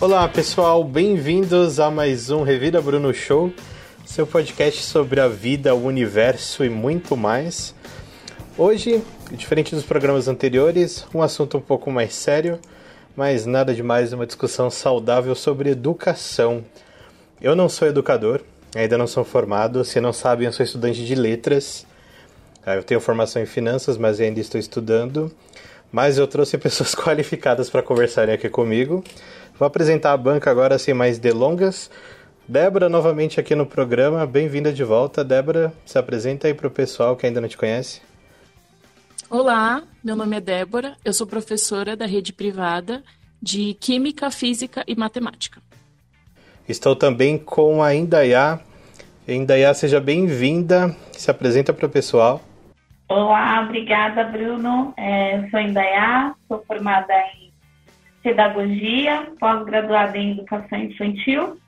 [0.00, 3.52] Olá pessoal, bem-vindos a mais um Revira Bruno Show,
[4.02, 7.74] seu podcast sobre a vida, o universo e muito mais.
[8.56, 12.58] Hoje, diferente dos programas anteriores, um assunto um pouco mais sério,
[13.14, 16.64] mas nada demais, uma discussão saudável sobre educação.
[17.38, 18.40] Eu não sou educador,
[18.74, 21.86] ainda não sou formado, se não sabem, eu sou estudante de letras.
[22.64, 25.30] Ah, eu tenho formação em finanças, mas ainda estou estudando.
[25.92, 29.04] Mas eu trouxe pessoas qualificadas para conversarem aqui comigo.
[29.58, 31.90] Vou apresentar a banca agora sem mais delongas.
[32.48, 35.22] Débora, novamente aqui no programa, bem-vinda de volta.
[35.22, 38.00] Débora, se apresenta aí para o pessoal que ainda não te conhece.
[39.28, 43.04] Olá, meu nome é Débora, eu sou professora da rede privada
[43.40, 45.62] de Química, Física e Matemática.
[46.68, 48.58] Estou também com a Indaiá.
[49.28, 50.96] Indaiá, seja bem-vinda.
[51.12, 52.42] Se apresenta para o pessoal.
[53.10, 54.94] Olá, obrigada, Bruno.
[54.96, 57.50] É, sou Indaiá, sou formada em
[58.22, 61.58] pedagogia, pós-graduada em educação infantil,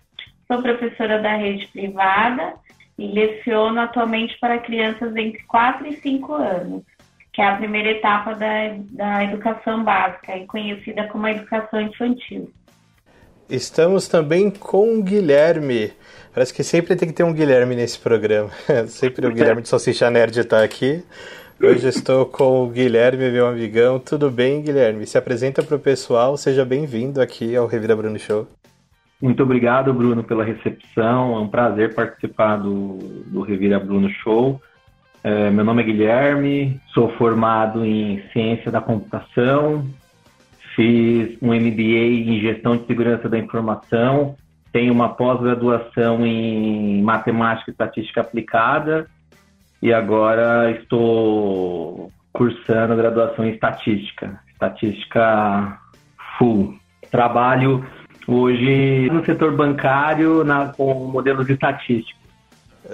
[0.46, 2.54] sou professora da rede privada
[2.96, 6.84] e leciono atualmente para crianças entre 4 e 5 anos,
[7.32, 12.52] que é a primeira etapa da, da educação básica, conhecida como a educação infantil.
[13.50, 15.92] Estamos também com o Guilherme.
[16.34, 18.48] Parece que sempre tem que ter um Guilherme nesse programa.
[18.88, 21.04] sempre o Guilherme de Salsicha Nerd está aqui.
[21.60, 23.98] Hoje estou com o Guilherme, meu amigão.
[23.98, 25.06] Tudo bem, Guilherme?
[25.06, 28.48] Se apresenta para o pessoal, seja bem-vindo aqui ao Revira Bruno Show.
[29.20, 31.36] Muito obrigado, Bruno, pela recepção.
[31.36, 32.96] É um prazer participar do,
[33.26, 34.58] do Revira Bruno Show.
[35.22, 39.86] É, meu nome é Guilherme, sou formado em Ciência da Computação,
[40.74, 44.34] fiz um MBA em Gestão de Segurança da Informação,
[44.72, 49.06] tenho uma pós-graduação em Matemática e Estatística Aplicada
[49.82, 55.78] e agora estou cursando graduação em estatística, estatística
[56.38, 56.74] full.
[57.10, 57.84] Trabalho
[58.26, 62.22] hoje no setor bancário na, com modelos estatísticos.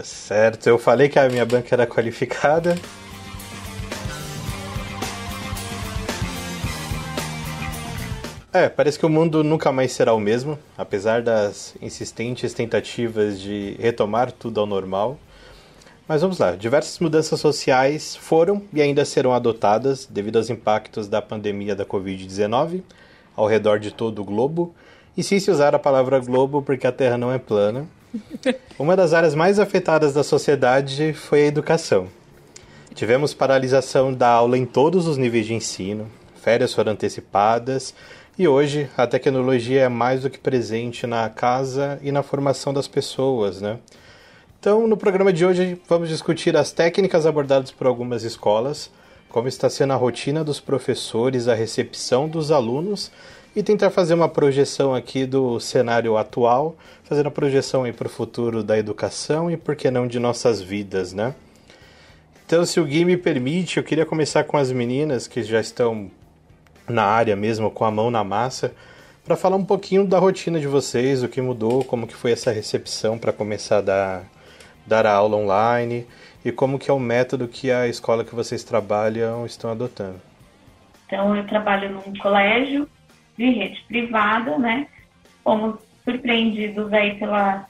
[0.03, 2.75] Certo, eu falei que a minha banca era qualificada.
[8.51, 13.77] É, parece que o mundo nunca mais será o mesmo, apesar das insistentes tentativas de
[13.79, 15.19] retomar tudo ao normal.
[16.09, 21.21] Mas vamos lá, diversas mudanças sociais foram e ainda serão adotadas devido aos impactos da
[21.21, 22.83] pandemia da Covid-19
[23.37, 24.75] ao redor de todo o globo.
[25.15, 27.87] E sim se usar a palavra globo porque a Terra não é plana.
[28.79, 32.09] Uma das áreas mais afetadas da sociedade foi a educação.
[32.95, 36.11] Tivemos paralisação da aula em todos os níveis de ensino,
[36.41, 37.95] férias foram antecipadas
[38.39, 42.87] e hoje a tecnologia é mais do que presente na casa e na formação das
[42.87, 43.79] pessoas, né?
[44.61, 48.93] Então, no programa de hoje, vamos discutir as técnicas abordadas por algumas escolas,
[49.29, 53.11] como está sendo a rotina dos professores, a recepção dos alunos
[53.57, 58.11] e tentar fazer uma projeção aqui do cenário atual, fazer uma projeção aí para o
[58.11, 61.35] futuro da educação e, por que não, de nossas vidas, né?
[62.47, 66.09] Então, se o Gui me permite, eu queria começar com as meninas que já estão
[66.89, 68.75] na área mesmo, com a mão na massa,
[69.25, 72.51] para falar um pouquinho da rotina de vocês, o que mudou, como que foi essa
[72.51, 74.25] recepção para começar a dar
[74.89, 76.07] dar a aula online
[76.45, 80.21] e como que é o método que a escola que vocês trabalham estão adotando.
[81.07, 82.89] Então, eu trabalho num colégio
[83.37, 84.87] de rede privada, né?
[85.45, 87.67] Fomos surpreendidos aí pela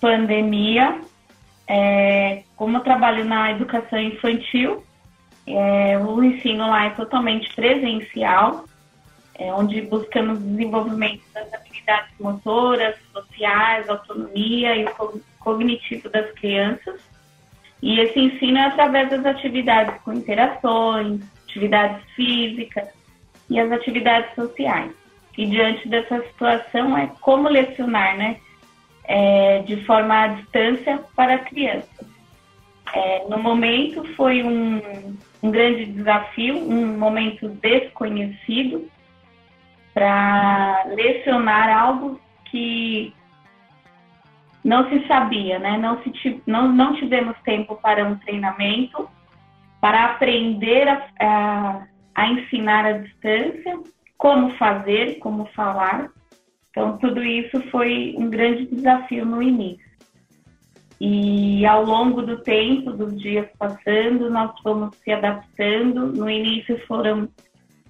[0.00, 1.00] pandemia.
[1.66, 4.82] É, como eu trabalho na educação infantil,
[5.56, 8.64] é, o ensino lá é totalmente presencial,
[9.34, 14.86] é, onde buscamos desenvolvimento das habilidades motoras, sociais, autonomia e
[15.38, 17.00] cognitivo das crianças.
[17.80, 22.88] E esse ensino é através das atividades com interações, atividades físicas
[23.48, 24.92] e as atividades sociais.
[25.36, 28.38] E diante dessa situação é como lecionar, né?
[29.04, 32.04] É, de forma à distância para a criança.
[32.92, 34.82] É, no momento foi um,
[35.42, 38.88] um grande desafio, um momento desconhecido
[39.94, 43.12] para lecionar algo que
[44.64, 45.78] não se sabia, né?
[45.78, 49.08] Não, se, não, não tivemos tempo para um treinamento,
[49.80, 53.78] para aprender a, a, a ensinar à distância,
[54.16, 56.08] como fazer, como falar.
[56.70, 59.87] Então, tudo isso foi um grande desafio no início.
[61.00, 66.08] E ao longo do tempo, dos dias passando, nós fomos se adaptando.
[66.08, 67.28] No início foram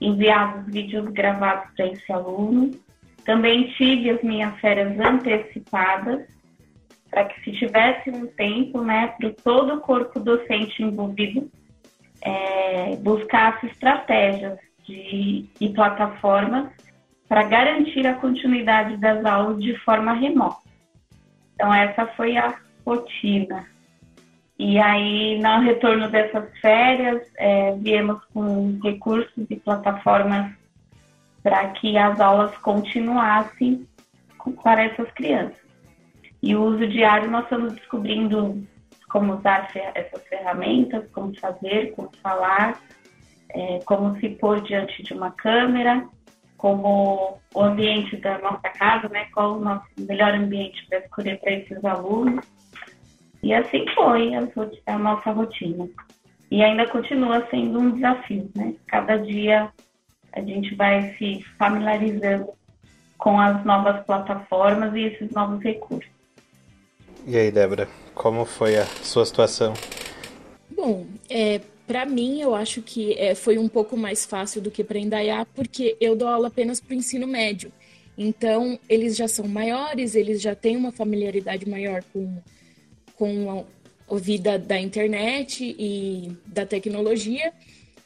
[0.01, 2.71] enviados vídeos gravados para esse aluno.
[3.25, 6.27] Também tive as minhas férias antecipadas,
[7.11, 11.51] para que se tivesse um tempo, né, para todo o corpo docente envolvido
[12.21, 16.71] é, buscasse estratégias de, e plataformas
[17.29, 20.57] para garantir a continuidade das aulas de forma remota.
[21.55, 22.55] Então, essa foi a
[22.89, 23.67] rotina.
[24.59, 30.53] E aí, no retorno dessas férias, é, viemos com recursos e plataformas
[31.43, 33.87] para que as aulas continuassem
[34.63, 35.57] para essas crianças.
[36.43, 38.67] E o uso diário, nós estamos descobrindo
[39.09, 42.81] como usar essas ferramentas, como fazer, como falar,
[43.51, 46.07] é, como se pôr diante de uma câmera,
[46.57, 49.27] como o ambiente da nossa casa, né?
[49.33, 52.45] Qual o nosso melhor ambiente para escolher para esses alunos.
[53.43, 54.49] E assim foi a,
[54.87, 55.89] a nossa rotina.
[56.51, 58.75] E ainda continua sendo um desafio, né?
[58.87, 59.71] Cada dia
[60.33, 62.49] a gente vai se familiarizando
[63.19, 66.11] com as novas plataformas e esses novos recursos.
[67.27, 69.75] E aí, Débora, como foi a sua situação?
[70.71, 74.85] Bom, é, para mim, eu acho que é, foi um pouco mais fácil do que
[74.85, 77.73] para Indaiá, porque eu dou aula apenas para o ensino médio.
[78.17, 82.41] Então, eles já são maiores, eles já têm uma familiaridade maior com,
[83.19, 83.67] com
[84.09, 87.53] a, vida da internet e da tecnologia.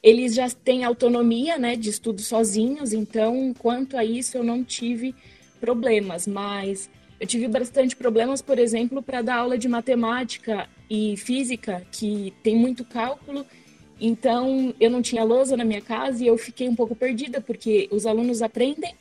[0.03, 5.15] Eles já têm autonomia né, de estudo sozinhos, então, quanto a isso, eu não tive
[5.61, 11.87] problemas, mas eu tive bastante problemas, por exemplo, para dar aula de matemática e física,
[11.93, 13.47] que tem muito cálculo.
[14.01, 17.89] Então, eu não tinha lousa na minha casa e eu fiquei um pouco perdida, porque
[17.93, 18.93] os alunos aprendem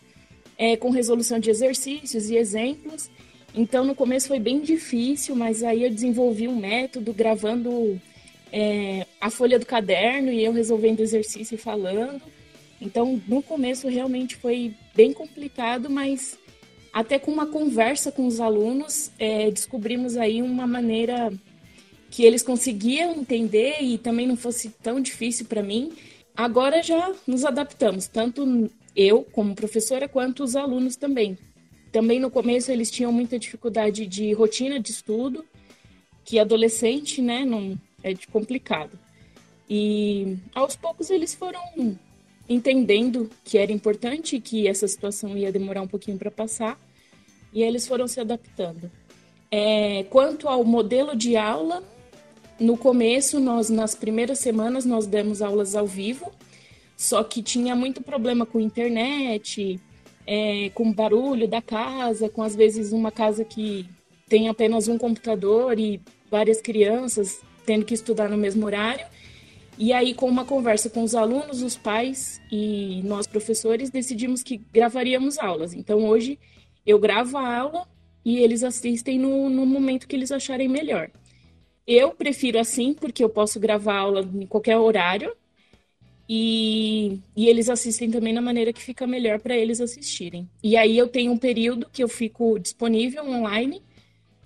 [0.55, 3.09] é, com resolução de exercícios e exemplos.
[3.53, 7.99] Então, no começo foi bem difícil, mas aí eu desenvolvi um método gravando
[8.51, 12.21] é, a folha do caderno e eu resolvendo exercício e falando.
[12.79, 16.37] Então, no começo realmente foi bem complicado, mas
[16.93, 21.31] até com uma conversa com os alunos, é, descobrimos aí uma maneira
[22.09, 25.91] que eles conseguiam entender e também não fosse tão difícil para mim.
[26.35, 31.37] Agora já nos adaptamos, tanto eu como professora quanto os alunos também.
[31.91, 35.45] Também no começo eles tinham muita dificuldade de rotina de estudo,
[36.23, 38.97] que adolescente, né, não é complicado.
[39.69, 41.61] E aos poucos eles foram
[42.47, 46.79] entendendo que era importante que essa situação ia demorar um pouquinho para passar
[47.53, 48.91] e eles foram se adaptando.
[49.49, 51.83] É, quanto ao modelo de aula,
[52.59, 56.31] no começo, nós nas primeiras semanas nós demos aulas ao vivo,
[56.95, 59.79] só que tinha muito problema com internet,
[60.25, 63.85] é, com barulho da casa, com às vezes uma casa que
[64.27, 69.05] tem apenas um computador e várias crianças tendo que estudar no mesmo horário.
[69.77, 74.57] E aí, com uma conversa com os alunos, os pais e nós professores, decidimos que
[74.57, 75.73] gravaríamos aulas.
[75.73, 76.37] Então, hoje
[76.85, 77.87] eu gravo a aula
[78.23, 81.09] e eles assistem no, no momento que eles acharem melhor.
[81.87, 85.35] Eu prefiro assim, porque eu posso gravar aula em qualquer horário
[86.33, 90.49] e, e eles assistem também na maneira que fica melhor para eles assistirem.
[90.63, 93.83] E aí eu tenho um período que eu fico disponível online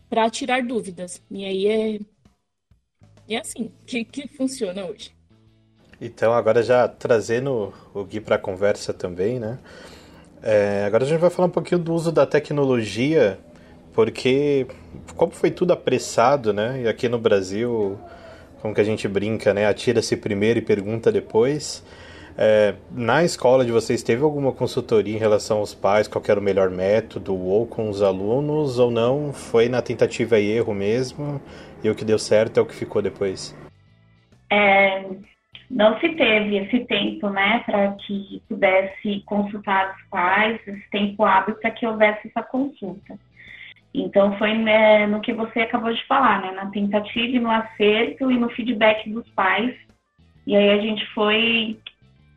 [0.09, 1.21] para tirar dúvidas.
[1.29, 1.99] E aí é,
[3.29, 5.11] é assim que, que funciona hoje.
[6.01, 9.59] Então, agora já trazendo o Gui para a conversa também, né?
[10.41, 13.37] É, agora a gente vai falar um pouquinho do uso da tecnologia,
[13.93, 14.65] porque
[15.15, 16.81] como foi tudo apressado, né?
[16.81, 17.99] E aqui no Brasil,
[18.65, 19.67] como que a gente brinca, né?
[19.67, 21.85] Atira-se primeiro e pergunta depois.
[22.35, 26.43] É, na escola de vocês, teve alguma consultoria em relação aos pais, qual era o
[26.43, 29.31] melhor método, ou com os alunos, ou não?
[29.31, 31.39] Foi na tentativa e erro mesmo,
[31.83, 33.55] e o que deu certo é o que ficou depois?
[34.51, 35.05] É,
[35.69, 41.53] não se teve esse tempo, né, para que pudesse consultar os pais, esse tempo hábil
[41.55, 43.15] para que houvesse essa consulta.
[44.01, 48.31] Então foi né, no que você acabou de falar, né, na tentativa e no acerto
[48.31, 49.73] e no feedback dos pais.
[50.45, 51.79] E aí a gente foi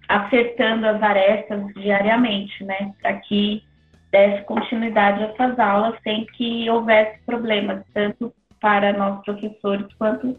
[0.08, 3.62] acertando as arestas diariamente, né, para que
[4.10, 10.38] desse continuidade a essas aulas sem que houvesse problemas, tanto para nós professores quanto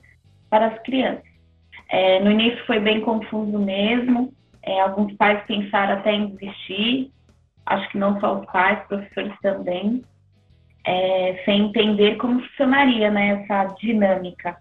[0.49, 1.23] para as crianças.
[1.89, 4.33] É, no início foi bem confuso mesmo,
[4.63, 7.11] é, alguns pais pensaram até em desistir,
[7.65, 10.03] acho que não só os pais, professores também,
[10.89, 14.57] é, sem entender como funcionaria né, essa dinâmica.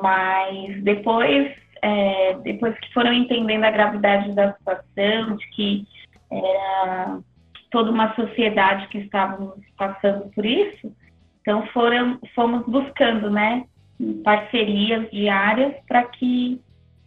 [0.00, 1.52] Mas depois,
[1.82, 5.86] é, depois que foram entendendo a gravidade da situação, de que
[6.30, 7.18] era
[7.72, 10.94] toda uma sociedade que estávamos passando por isso,
[11.40, 13.64] então foram, fomos buscando, né,
[14.22, 16.60] parcerias diárias para que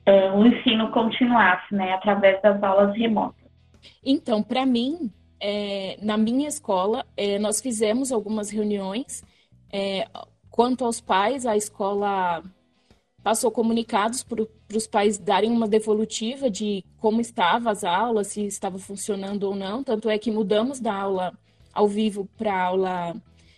[0.08, 3.46] uh, o ensino continuasse, né, através das aulas remotas.
[4.06, 5.12] Então, para mim,
[5.46, 9.22] é, na minha escola, é, nós fizemos algumas reuniões.
[9.70, 10.08] É,
[10.50, 12.42] quanto aos pais, a escola
[13.22, 18.80] passou comunicados para os pais darem uma devolutiva de como estavam as aulas, se estava
[18.80, 19.84] funcionando ou não.
[19.84, 21.38] Tanto é que mudamos da aula
[21.74, 23.14] ao vivo para aula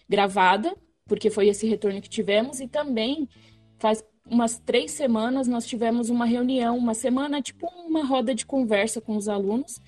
[0.10, 0.76] gravada,
[1.06, 3.30] porque foi esse retorno que tivemos, e também
[3.78, 9.00] faz umas três semanas nós tivemos uma reunião, uma semana, tipo uma roda de conversa
[9.00, 9.80] com os alunos,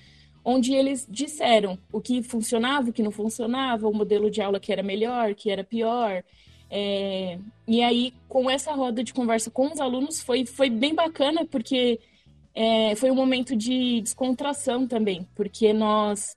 [0.48, 4.72] onde eles disseram o que funcionava, o que não funcionava, o modelo de aula que
[4.72, 6.24] era melhor, que era pior.
[6.70, 7.38] É...
[7.66, 12.00] E aí, com essa roda de conversa com os alunos, foi, foi bem bacana, porque
[12.54, 16.34] é, foi um momento de descontração também, porque nós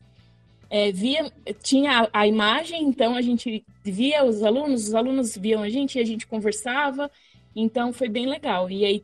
[0.70, 1.32] é, via,
[1.63, 5.98] tinha a, a, imagem, então a gente via os alunos, os alunos viam a gente
[5.98, 7.10] e a gente conversava,
[7.56, 8.70] então foi bem legal.
[8.70, 9.03] E aí,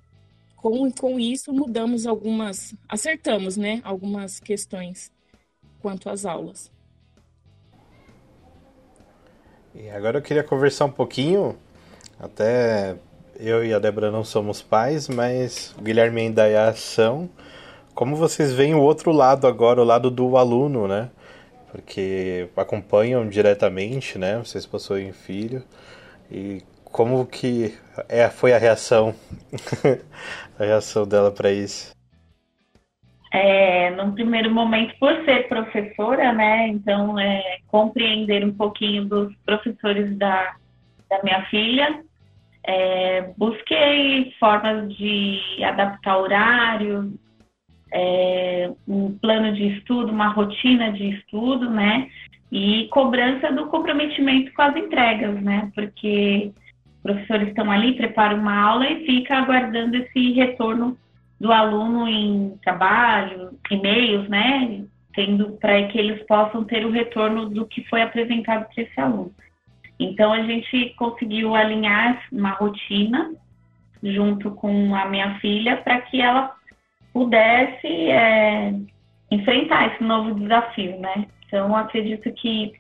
[0.68, 5.12] com, com isso, mudamos algumas, acertamos, né, algumas questões
[5.80, 6.70] quanto às aulas.
[9.74, 11.56] E agora eu queria conversar um pouquinho,
[12.20, 12.98] até
[13.40, 17.30] eu e a Débora não somos pais, mas o Guilherme e Indaiá são.
[17.94, 21.10] Como vocês veem o outro lado agora, o lado do aluno, né?
[21.72, 24.38] Porque acompanham diretamente, né?
[24.40, 25.64] Vocês possuem filho.
[26.30, 27.78] E como que
[28.10, 29.14] é, foi a reação,
[30.60, 31.96] a reação dela para isso?
[33.32, 40.18] É, num primeiro momento, por ser professora, né, então é, compreender um pouquinho dos professores
[40.18, 40.56] da,
[41.10, 42.02] da minha filha,
[42.64, 47.14] é, busquei formas de adaptar horário,
[47.94, 52.10] é, um plano de estudo, uma rotina de estudo, né,
[52.50, 56.54] e cobrança do comprometimento com as entregas, né, porque
[57.08, 60.98] professores estão ali, preparam uma aula e fica aguardando esse retorno
[61.40, 64.84] do aluno em trabalho, e-mails, né?
[65.14, 69.32] Tendo para que eles possam ter o retorno do que foi apresentado para esse aluno.
[70.00, 73.32] Então a gente conseguiu alinhar uma rotina
[74.04, 76.54] junto com a minha filha para que ela
[77.14, 78.74] pudesse é,
[79.32, 81.26] enfrentar esse novo desafio, né?
[81.46, 82.74] Então acredito que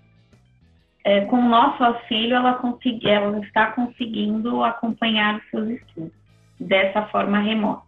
[1.07, 6.11] é, com o nosso auxílio, ela, consegui, ela está conseguindo acompanhar os seus estudos
[6.59, 7.87] dessa forma remota.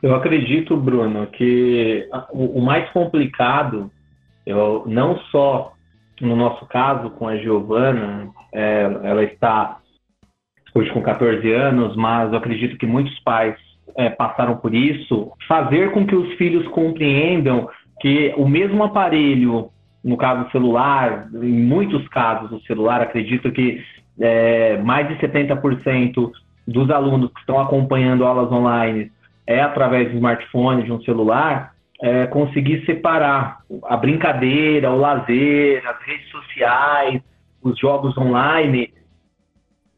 [0.00, 3.90] Eu acredito, Bruno, que o, mais complicado,
[4.46, 5.72] eu, não só
[6.20, 9.78] no nosso caso com a Giovana, é, ela está
[10.72, 13.56] hoje com 14 anos, mas eu acredito que muitos pais
[13.96, 17.68] é, passaram por isso, fazer com que os filhos compreendam
[18.00, 19.73] que o mesmo aparelho
[20.04, 23.82] no caso celular, em muitos casos o celular, acredito que
[24.20, 26.30] é, mais de 70%
[26.68, 29.10] dos alunos que estão acompanhando aulas online
[29.46, 36.00] é através do smartphone, de um celular, é, conseguir separar a brincadeira, o lazer, as
[36.02, 37.22] redes sociais,
[37.62, 38.92] os jogos online,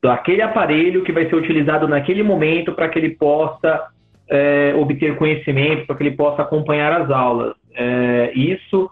[0.03, 3.89] daquele aparelho que vai ser utilizado naquele momento para que ele possa
[4.29, 7.55] é, obter conhecimento, para que ele possa acompanhar as aulas.
[7.75, 8.89] É, isso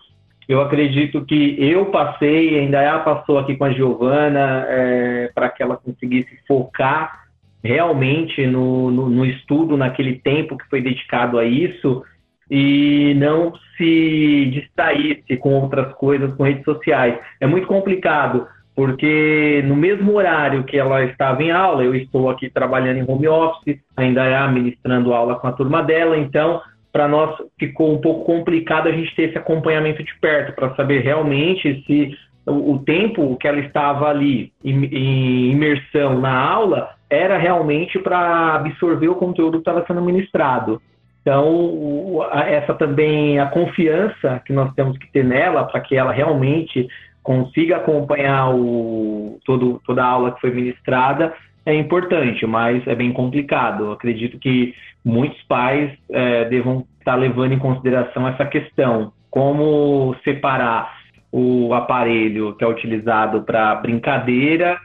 [0.48, 5.62] eu acredito que eu passei, ainda ela passou aqui com a Giovana, é, para que
[5.62, 7.24] ela conseguisse focar
[7.62, 12.04] realmente no, no, no, estudo, naquele tempo que foi dedicado a isso,
[12.50, 17.18] e não se distraísse com outras coisas, com redes sociais.
[17.40, 18.46] É muito complicado,
[18.76, 23.28] porque no mesmo horário que ela estava em aula, eu estou aqui trabalhando em home
[23.28, 26.60] office, ainda é ministrando aula com a turma dela, então
[26.94, 31.00] para nós ficou um pouco complicado a gente ter esse acompanhamento de perto, para saber
[31.00, 37.98] realmente se o, tempo que ela estava ali em, em imersão na aula era realmente
[37.98, 40.80] para absorver o conteúdo que estava sendo ministrado.
[41.20, 46.86] Então, essa também, a confiança que nós temos que ter nela, para que ela realmente
[47.24, 51.34] consiga acompanhar o, todo, toda a aula que foi ministrada,
[51.66, 53.84] é importante, mas é bem complicado.
[53.84, 61.02] Eu acredito que muitos pais é, devam estar levando em consideração essa questão, como separar
[61.32, 64.78] o aparelho que é utilizado para brincadeira,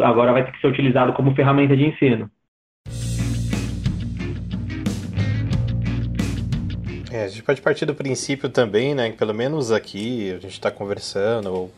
[0.00, 2.30] agora vai ter que ser utilizado como ferramenta de ensino.
[7.10, 10.52] É, a gente pode partir do princípio também, né, que pelo menos aqui a gente
[10.52, 11.70] está conversando, ou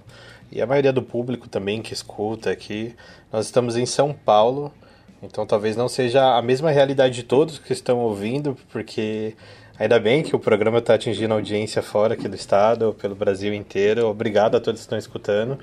[0.55, 2.95] e a maioria do público também que escuta aqui,
[3.33, 4.73] nós estamos em São Paulo,
[5.21, 9.35] então talvez não seja a mesma realidade de todos que estão ouvindo, porque
[9.77, 14.07] ainda bem que o programa está atingindo audiência fora aqui do estado, pelo Brasil inteiro.
[14.07, 15.59] Obrigado a todos que estão escutando.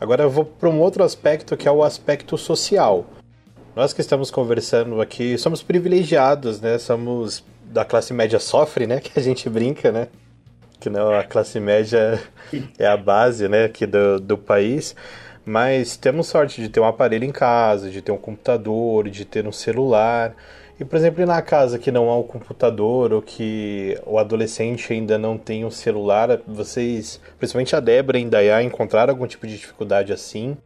[0.00, 3.06] Agora eu vou para um outro aspecto que é o aspecto social.
[3.76, 6.78] Nós que estamos conversando aqui somos privilegiados, né?
[6.78, 8.98] Somos da classe média sofre, né?
[9.00, 10.08] Que a gente brinca, né?
[10.86, 12.20] Que não a classe média
[12.78, 14.94] é a base né, aqui do, do país.
[15.44, 19.48] mas temos sorte de ter um aparelho em casa, de ter um computador, de ter
[19.48, 20.34] um celular.
[20.78, 25.18] E, por exemplo, na casa que não há um computador ou que o adolescente ainda
[25.18, 29.56] não tem um celular, vocês, principalmente a Débora e a Indaiá, encontraram algum tipo de
[29.56, 30.56] dificuldade assim?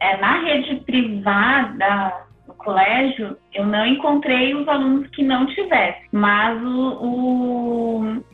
[0.00, 2.24] É, na rede privada
[2.64, 8.24] colégio, eu não encontrei os alunos que não tivessem, mas o, o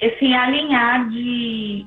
[0.00, 1.86] esse alinhar de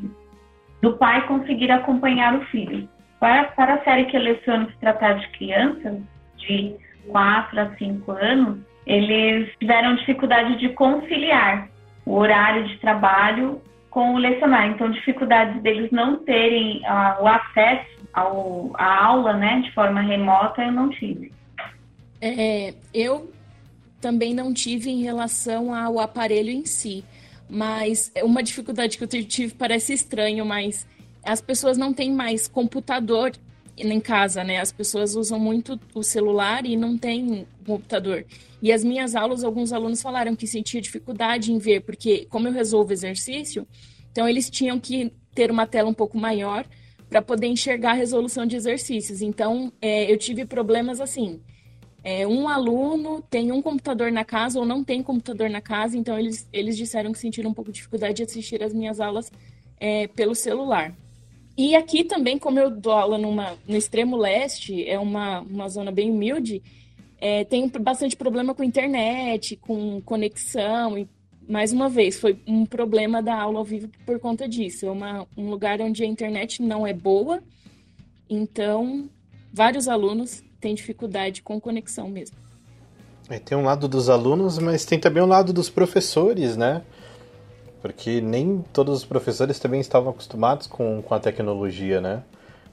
[0.81, 2.87] do pai conseguir acompanhar o filho.
[3.19, 5.99] Para, para a série que eu leciono se tratar de crianças
[6.37, 6.75] de
[7.07, 11.69] 4 a 5 anos, eles tiveram dificuldade de conciliar
[12.05, 14.67] o horário de trabalho com o lecionar.
[14.67, 20.61] Então, dificuldades deles não terem uh, o acesso ao, à aula né, de forma remota,
[20.61, 21.31] eu não tive.
[22.27, 23.31] É, eu
[24.01, 27.05] também não tive em relação ao aparelho em si,
[27.47, 30.87] mas uma dificuldade que eu tive parece estranho, mas
[31.23, 33.31] as pessoas não têm mais computador
[33.77, 34.59] em casa, né?
[34.59, 38.25] As pessoas usam muito o celular e não tem computador.
[38.59, 42.53] E as minhas aulas, alguns alunos falaram que sentia dificuldade em ver, porque como eu
[42.53, 43.67] resolvo exercício,
[44.11, 46.65] então eles tinham que ter uma tela um pouco maior
[47.07, 49.21] para poder enxergar a resolução de exercícios.
[49.21, 51.39] Então, é, eu tive problemas assim.
[52.07, 56.19] É, um aluno tem um computador na casa ou não tem computador na casa, então
[56.19, 59.31] eles, eles disseram que sentiram um pouco de dificuldade de assistir as minhas aulas
[59.79, 60.95] é, pelo celular.
[61.57, 65.91] E aqui também, como eu dou aula numa, no extremo leste, é uma, uma zona
[65.91, 66.61] bem humilde,
[67.17, 70.95] é, tem bastante problema com internet, com conexão.
[70.99, 71.07] E,
[71.49, 74.85] mais uma vez, foi um problema da aula ao vivo por conta disso.
[74.85, 77.41] É uma, um lugar onde a internet não é boa,
[78.29, 79.09] então
[79.51, 82.35] vários alunos têm dificuldade com conexão mesmo.
[83.29, 86.81] É, tem um lado dos alunos, mas tem também um lado dos professores, né?
[87.83, 92.23] Porque nem todos os professores também estavam acostumados com, com a tecnologia, né?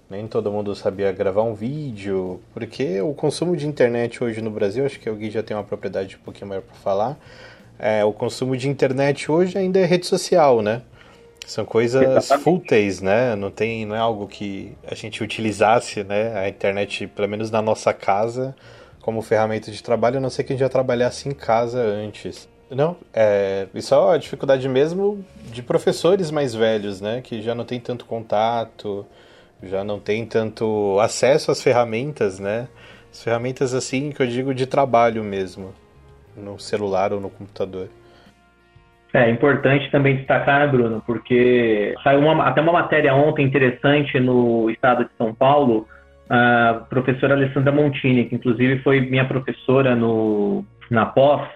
[0.08, 4.86] Nem todo mundo sabia gravar um vídeo, porque o consumo de internet hoje no Brasil,
[4.86, 7.18] acho que o Gui já tem uma propriedade um pouquinho maior para falar,
[7.78, 10.80] é, o consumo de internet hoje ainda é rede social, né?
[11.46, 13.34] São coisas fúteis, né?
[13.34, 16.38] Não tem, não é algo que a gente utilizasse, né?
[16.38, 18.54] A internet, pelo menos na nossa casa,
[19.00, 22.48] como ferramenta de trabalho, a não ser que a gente já trabalhasse em casa antes.
[22.70, 27.20] Não, é, isso é a dificuldade mesmo de professores mais velhos, né?
[27.20, 29.04] Que já não tem tanto contato,
[29.62, 32.68] já não tem tanto acesso às ferramentas, né?
[33.12, 35.74] As ferramentas assim que eu digo de trabalho mesmo,
[36.34, 37.90] no celular ou no computador.
[39.14, 44.70] É importante também destacar, né, Bruno, porque saiu uma, até uma matéria ontem interessante no
[44.70, 45.86] estado de São Paulo,
[46.30, 51.46] a professora Alessandra Montini, que inclusive foi minha professora no, na pós,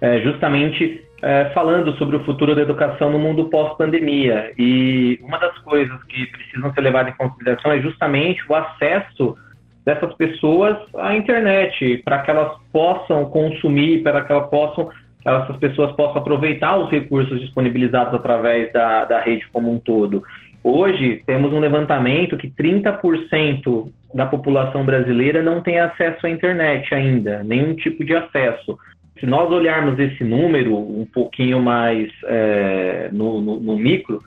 [0.00, 4.52] é, justamente é, falando sobre o futuro da educação no mundo pós-pandemia.
[4.58, 9.36] E uma das coisas que precisam ser levadas em consideração é justamente o acesso
[9.84, 14.90] dessas pessoas à internet, para que elas possam consumir, para que elas possam
[15.26, 20.22] essas pessoas possam aproveitar os recursos disponibilizados através da, da rede como um todo.
[20.62, 27.42] Hoje, temos um levantamento que 30% da população brasileira não tem acesso à internet ainda,
[27.44, 28.78] nenhum tipo de acesso.
[29.18, 34.20] Se nós olharmos esse número um pouquinho mais é, no, no, no, micro,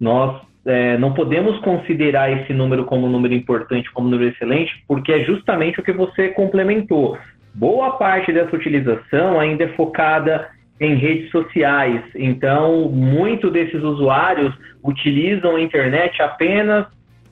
[0.00, 4.72] nós é, não podemos considerar esse número como um número importante, como um número excelente,
[4.86, 7.18] porque é justamente o que você complementou.
[7.58, 10.48] Boa parte dessa utilização ainda é focada
[10.80, 12.04] em redes sociais.
[12.14, 16.86] Então, muito desses usuários utilizam a internet apenas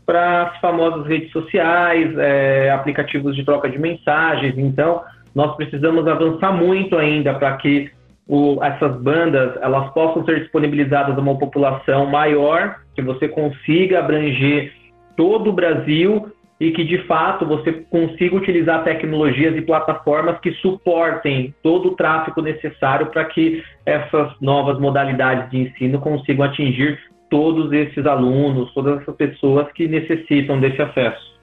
[0.05, 4.59] para as famosas redes sociais, é, aplicativos de troca de mensagens.
[4.59, 7.89] Então, nós precisamos avançar muito ainda para que
[8.27, 14.73] o, essas bandas elas possam ser disponibilizadas a uma população maior, que você consiga abranger
[15.17, 21.55] todo o Brasil e que de fato você consiga utilizar tecnologias e plataformas que suportem
[21.63, 28.07] todo o tráfego necessário para que essas novas modalidades de ensino consigam atingir todos esses
[28.07, 31.37] alunos, todas essas pessoas que necessitam desse acesso.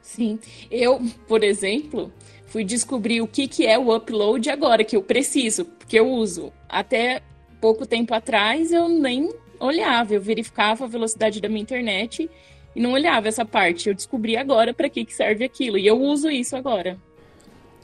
[0.00, 0.38] Sim,
[0.70, 2.12] eu, por exemplo,
[2.46, 6.52] fui descobrir o que, que é o upload agora, que eu preciso, porque eu uso.
[6.68, 7.22] Até
[7.60, 9.28] pouco tempo atrás eu nem
[9.60, 12.28] olhava, eu verificava a velocidade da minha internet
[12.76, 13.88] e não olhava essa parte.
[13.88, 16.98] Eu descobri agora para que, que serve aquilo e eu uso isso agora.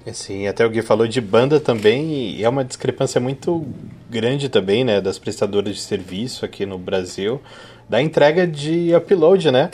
[0.04, 3.64] É, sim, até o Gui falou de banda também, e é uma discrepância muito
[4.10, 7.40] grande também, né, das prestadoras de serviço aqui no Brasil,
[7.88, 9.70] da entrega de upload, né?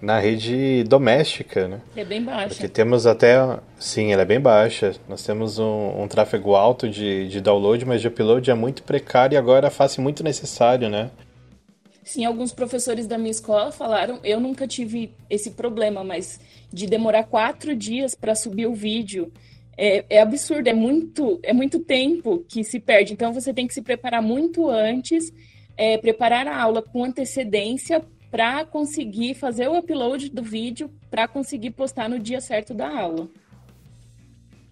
[0.00, 1.80] na rede doméstica, né?
[1.96, 2.50] É bem baixa.
[2.50, 3.36] Porque temos até,
[3.80, 4.94] sim, ela é bem baixa.
[5.08, 9.34] Nós temos um, um tráfego alto de, de download, mas de upload é muito precário
[9.34, 11.10] e agora faz muito necessário, né?
[12.08, 16.40] Sim, alguns professores da minha escola falaram, eu nunca tive esse problema, mas
[16.72, 19.30] de demorar quatro dias para subir o vídeo
[19.76, 23.12] é, é, absurdo, é muito, é muito tempo que se perde.
[23.12, 25.30] Então você tem que se preparar muito antes,
[25.76, 31.72] é, preparar a aula com antecedência para conseguir fazer o upload do vídeo para conseguir
[31.72, 33.28] postar no dia certo da aula.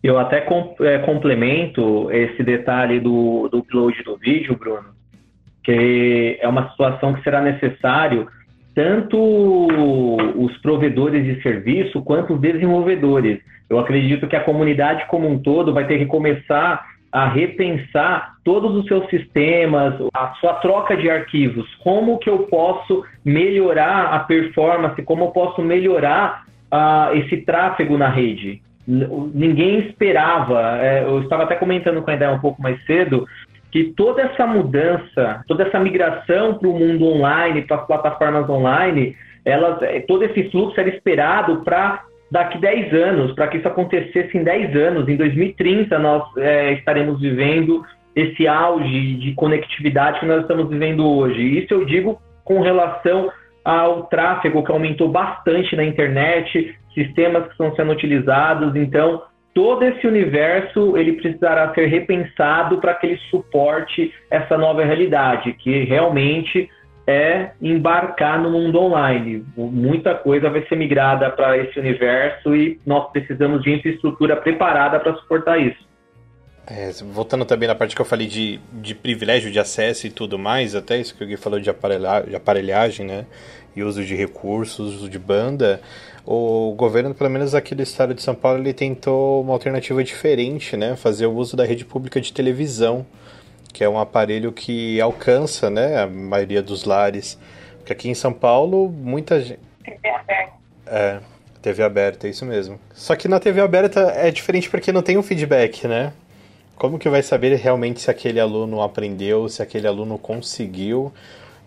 [0.03, 4.97] Eu até é, complemento esse detalhe do, do upload do vídeo, Bruno,
[5.67, 8.29] que é uma situação que será necessário
[8.73, 13.41] tanto os provedores de serviço quanto os desenvolvedores.
[13.69, 18.77] Eu acredito que a comunidade como um todo vai ter que começar a repensar todos
[18.77, 25.03] os seus sistemas, a sua troca de arquivos, como que eu posso melhorar a performance,
[25.03, 28.63] como eu posso melhorar uh, esse tráfego na rede.
[28.87, 33.27] Ninguém esperava, é, eu estava até comentando com a ideia um pouco mais cedo,
[33.71, 39.17] que toda essa mudança, toda essa migração para o mundo online, para as plataformas online,
[39.45, 44.37] elas, é, todo esse fluxo era esperado para daqui 10 anos, para que isso acontecesse
[44.37, 45.09] em 10 anos.
[45.09, 51.41] Em 2030, nós é, estaremos vivendo esse auge de conectividade que nós estamos vivendo hoje.
[51.59, 53.31] Isso eu digo com relação
[53.65, 58.75] ao tráfego que aumentou bastante na internet, sistemas que estão sendo utilizados.
[58.75, 59.23] Então,
[59.57, 65.83] todo esse universo ele precisará ser repensado para que ele suporte essa nova realidade, que
[65.85, 66.69] realmente
[67.07, 69.47] é embarcar no mundo online.
[69.57, 75.15] Muita coisa vai ser migrada para esse universo e nós precisamos de infraestrutura preparada para
[75.15, 75.87] suportar isso.
[76.67, 80.39] É, voltando também na parte que eu falei de, de privilégio de acesso e tudo
[80.39, 81.71] mais, até isso que o Gui falou de,
[82.29, 83.25] de aparelhagem, né?
[83.75, 85.81] E uso de recursos, uso de banda
[86.27, 90.77] o governo, pelo menos aqui do estado de São Paulo, ele tentou uma alternativa diferente,
[90.77, 90.97] né?
[90.97, 93.07] Fazer o uso da rede pública de televisão,
[93.73, 97.39] que é um aparelho que alcança, né, a maioria dos lares.
[97.79, 99.61] Porque aqui em São Paulo, muita gente...
[99.85, 100.53] TV aberta.
[100.87, 101.21] É,
[101.63, 102.81] TV aberta, é isso mesmo.
[102.93, 106.13] Só que na TV aberta é diferente porque não tem um feedback, né?
[106.75, 111.13] Como que vai saber realmente se aquele aluno aprendeu, se aquele aluno conseguiu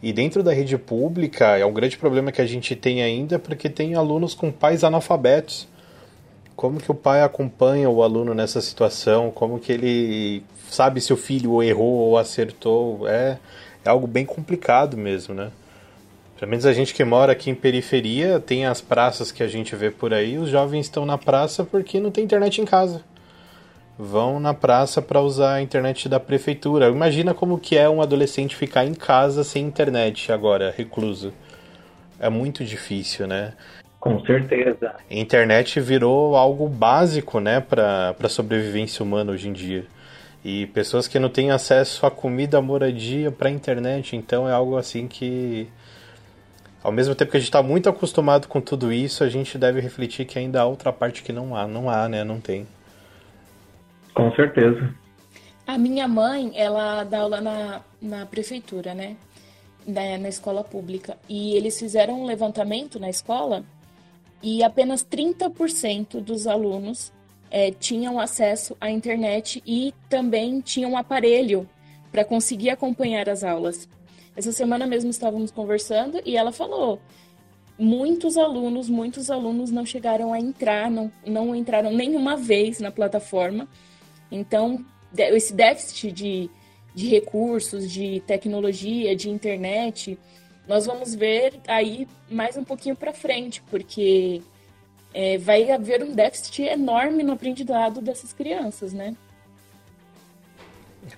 [0.01, 3.69] e dentro da rede pública é um grande problema que a gente tem ainda porque
[3.69, 5.67] tem alunos com pais analfabetos.
[6.55, 9.31] Como que o pai acompanha o aluno nessa situação?
[9.31, 13.07] Como que ele sabe se o filho errou ou acertou?
[13.07, 13.37] É,
[13.83, 15.51] é algo bem complicado mesmo, né?
[16.37, 19.75] Pelo menos a gente que mora aqui em periferia tem as praças que a gente
[19.75, 20.37] vê por aí.
[20.37, 23.03] Os jovens estão na praça porque não tem internet em casa
[24.01, 26.87] vão na praça para usar a internet da prefeitura.
[26.87, 31.33] Imagina como que é um adolescente ficar em casa sem internet agora, recluso.
[32.17, 33.51] É muito difícil, né?
[33.99, 34.95] Com certeza.
[35.11, 39.85] A internet virou algo básico, né, para a sobrevivência humana hoje em dia.
[40.45, 44.53] E pessoas que não têm acesso a comida, a moradia para a internet, então é
[44.53, 45.67] algo assim que
[46.81, 49.81] ao mesmo tempo que a gente está muito acostumado com tudo isso, a gente deve
[49.81, 52.65] refletir que ainda há outra parte que não há, não há, né, não tem.
[54.13, 54.93] Com certeza.
[55.65, 59.15] A minha mãe, ela dá aula na, na prefeitura, né?
[59.85, 61.17] Na, na escola pública.
[61.27, 63.63] E eles fizeram um levantamento na escola
[64.41, 67.11] e apenas 30% dos alunos
[67.51, 71.67] é, tinham acesso à internet e também tinham aparelho
[72.11, 73.87] para conseguir acompanhar as aulas.
[74.35, 76.99] Essa semana mesmo estávamos conversando e ela falou:
[77.77, 83.67] muitos alunos, muitos alunos não chegaram a entrar, não, não entraram nenhuma vez na plataforma
[84.31, 84.83] então,
[85.17, 86.49] esse déficit de,
[86.93, 90.17] de recursos, de tecnologia, de internet,
[90.67, 94.41] nós vamos ver aí mais um pouquinho para frente, porque
[95.13, 99.15] é, vai haver um déficit enorme no aprendizado dessas crianças, né?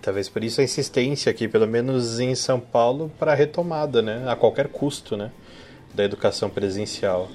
[0.02, 4.24] Talvez por isso a insistência aqui, pelo menos em São Paulo, para retomada, né?
[4.28, 5.32] A qualquer custo, né?
[5.94, 7.30] Da educação presencial.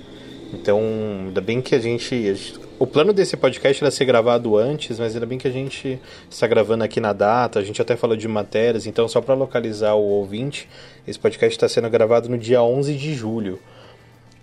[0.55, 0.81] Então,
[1.27, 4.99] ainda bem que a gente, a gente o plano desse podcast era ser gravado antes,
[4.99, 5.99] mas ainda bem que a gente
[6.31, 9.95] está gravando aqui na data, a gente até falou de matérias, então só para localizar
[9.95, 10.69] o ouvinte,
[11.07, 13.59] esse podcast está sendo gravado no dia 11 de julho.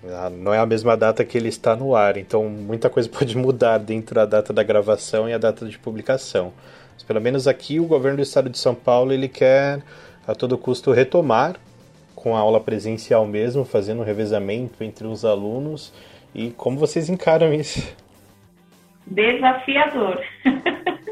[0.06, 3.38] Ah, não é a mesma data que ele está no ar, então muita coisa pode
[3.38, 6.52] mudar dentro da data da gravação e a data de publicação.
[6.94, 9.82] Mas pelo menos aqui o governo do estado de São Paulo ele quer
[10.28, 11.56] a todo custo retomar
[12.16, 15.92] com a aula presencial mesmo, fazendo um revezamento entre os alunos.
[16.34, 18.03] E como vocês encaram isso?
[19.06, 20.22] Desafiador.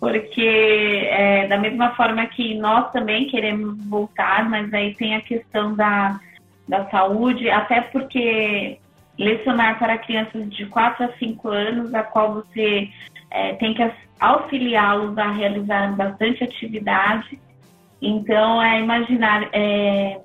[0.00, 5.74] Porque é, da mesma forma que nós também queremos voltar, mas aí tem a questão
[5.74, 6.20] da,
[6.68, 8.78] da saúde, até porque
[9.18, 12.88] lecionar para crianças de 4 a 5 anos, a qual você
[13.28, 17.36] é, tem que auxiliá-los a realizar bastante atividade.
[18.00, 20.20] Então, é imaginar é,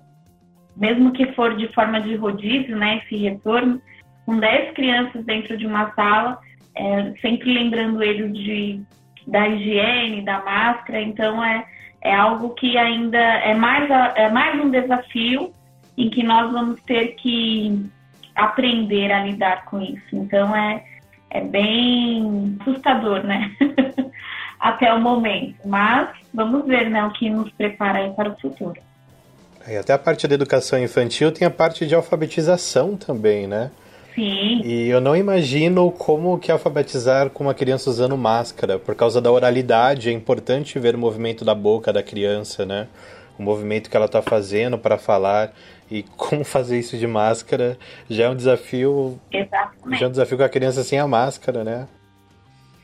[0.76, 3.82] mesmo que for de forma de rodízio, né, esse retorno,
[4.26, 6.40] com 10 crianças dentro de uma sala,
[6.76, 8.82] é, sempre lembrando eles de,
[9.28, 11.66] da higiene, da máscara, então é,
[12.02, 15.52] é algo que ainda é mais, é mais um desafio
[15.98, 17.86] em que nós vamos ter que
[18.36, 20.04] aprender a lidar com isso.
[20.12, 20.84] Então é,
[21.30, 23.52] é bem assustador, né?
[24.60, 25.56] Até o momento.
[25.66, 28.80] Mas vamos ver né, o que nos prepara para o futuro.
[29.68, 33.72] E até a parte da educação infantil tem a parte de alfabetização também, né?
[34.16, 34.62] Sim.
[34.64, 38.78] E eu não imagino como que alfabetizar com uma criança usando máscara.
[38.78, 42.88] Por causa da oralidade, é importante ver o movimento da boca da criança, né?
[43.38, 45.54] O movimento que ela está fazendo para falar.
[45.90, 47.78] E como fazer isso de máscara
[48.10, 49.20] já é um desafio.
[49.32, 50.00] Exatamente.
[50.00, 51.88] Já é um desafio com a criança sem a máscara, né?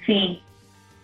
[0.05, 0.39] Sim.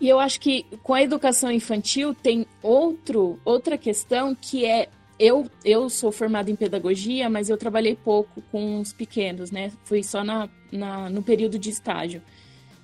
[0.00, 5.50] E eu acho que com a educação infantil tem outro, outra questão que é eu,
[5.64, 9.72] eu sou formada em pedagogia, mas eu trabalhei pouco com os pequenos, né?
[9.84, 12.22] Fui só na, na, no período de estágio.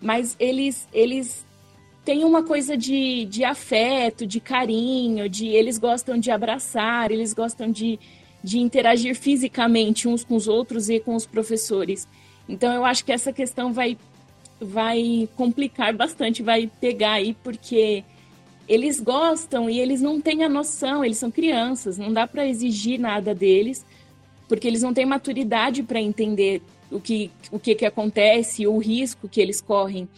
[0.01, 1.47] Mas eles, eles
[2.05, 7.71] têm uma coisa de, de afeto, de carinho, de eles gostam de abraçar, eles gostam
[7.71, 8.01] de,
[8.43, 12.09] de interagir fisicamente uns com os outros e com os professores.
[12.49, 13.97] Então eu acho que essa questão vai,
[14.59, 18.03] vai complicar bastante, vai pegar aí, porque
[18.69, 22.99] eles gostam e eles não têm a noção, eles são crianças, não dá para exigir
[22.99, 23.85] nada deles,
[24.49, 29.29] porque eles não têm maturidade para entender o que, o que, que acontece, o risco
[29.29, 30.09] que eles correm.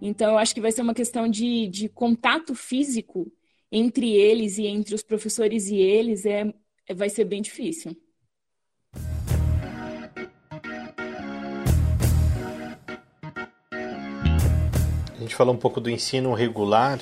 [0.00, 3.30] Então, eu acho que vai ser uma questão de, de contato físico
[3.70, 6.52] entre eles e entre os professores e eles, é,
[6.94, 7.96] vai ser bem difícil.
[15.14, 17.00] A gente falou um pouco do ensino regular,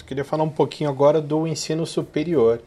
[0.00, 2.60] eu queria falar um pouquinho agora do ensino superior.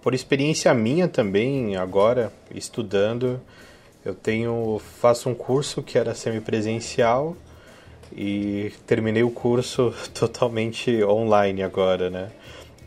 [0.00, 3.40] Por experiência minha também, agora, estudando,
[4.04, 7.36] eu tenho faço um curso que era semipresencial
[8.14, 12.30] e terminei o curso totalmente online agora, né?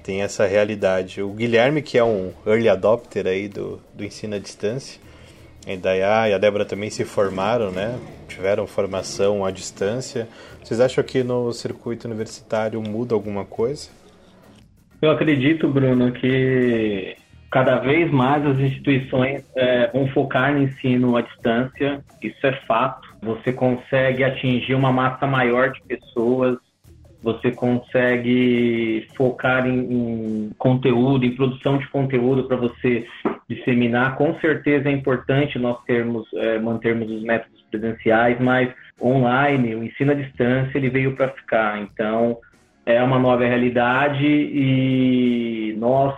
[0.04, 1.22] Tem essa realidade.
[1.22, 5.00] O Guilherme, que é um early adopter aí do, do ensino à distância,
[5.66, 8.00] a Indaiá e a Débora também se formaram, né?
[8.28, 10.28] Tiveram formação à distância.
[10.64, 13.90] Vocês acham que no circuito universitário muda alguma coisa?
[15.02, 17.16] Eu acredito, Bruno, que
[17.52, 22.04] cada vez mais as instituições é, vão focar no ensino à distância.
[22.22, 23.08] Isso é fato.
[23.22, 26.58] Você consegue atingir uma massa maior de pessoas
[27.26, 33.04] você consegue focar em, em, conteúdo, em produção de conteúdo para você
[33.50, 34.16] disseminar.
[34.16, 40.12] Com certeza é importante nós termos, é, mantermos os métodos presenciais, mas online, o ensino
[40.12, 41.82] à distância, ele veio para ficar.
[41.82, 42.38] Então,
[42.86, 46.16] é uma nova realidade e nós,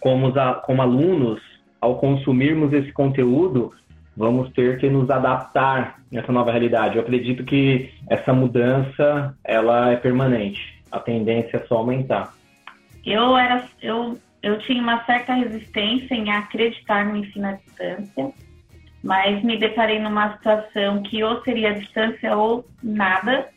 [0.00, 1.40] como, como alunos,
[1.80, 3.72] ao consumirmos esse conteúdo,
[4.18, 6.96] vamos ter que nos adaptar nessa nova realidade.
[6.96, 10.82] Eu acredito que essa mudança ela é permanente.
[10.90, 12.34] A tendência é só aumentar.
[13.06, 18.32] Eu era eu eu tinha uma certa resistência em acreditar no ensino à distância,
[19.02, 23.48] mas me deparei numa situação que ou seria a distância ou nada.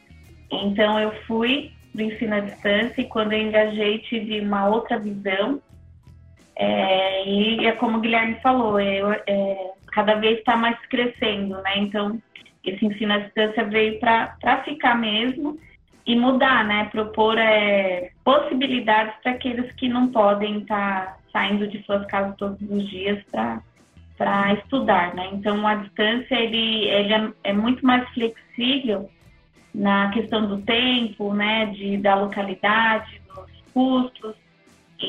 [0.51, 5.59] Então eu fui do ensino à distância e quando eu engajei tive uma outra visão.
[6.55, 11.77] É, e é como o Guilherme falou, eu, é, cada vez está mais crescendo, né?
[11.77, 12.21] Então,
[12.63, 15.57] esse ensino à distância veio para ficar mesmo
[16.05, 16.85] e mudar, né?
[16.85, 22.61] Propor é, possibilidades para aqueles que não podem estar tá saindo de suas casas todos
[22.61, 23.23] os dias
[24.17, 25.29] para estudar, né?
[25.33, 29.09] Então, a distância ele, ele é, é, muito mais flexível
[29.73, 31.67] na questão do tempo, né?
[31.67, 34.35] De, da localidade, dos custos.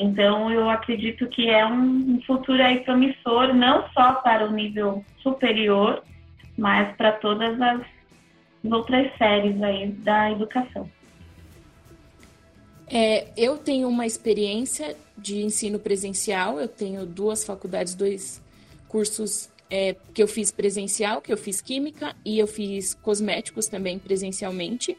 [0.01, 6.03] Então, eu acredito que é um futuro aí promissor, não só para o nível superior,
[6.57, 7.83] mas para todas as
[8.65, 10.89] outras séries aí da educação.
[12.87, 18.43] É, eu tenho uma experiência de ensino presencial, eu tenho duas faculdades, dois
[18.87, 23.99] cursos é, que eu fiz presencial, que eu fiz química e eu fiz cosméticos também
[23.99, 24.99] presencialmente.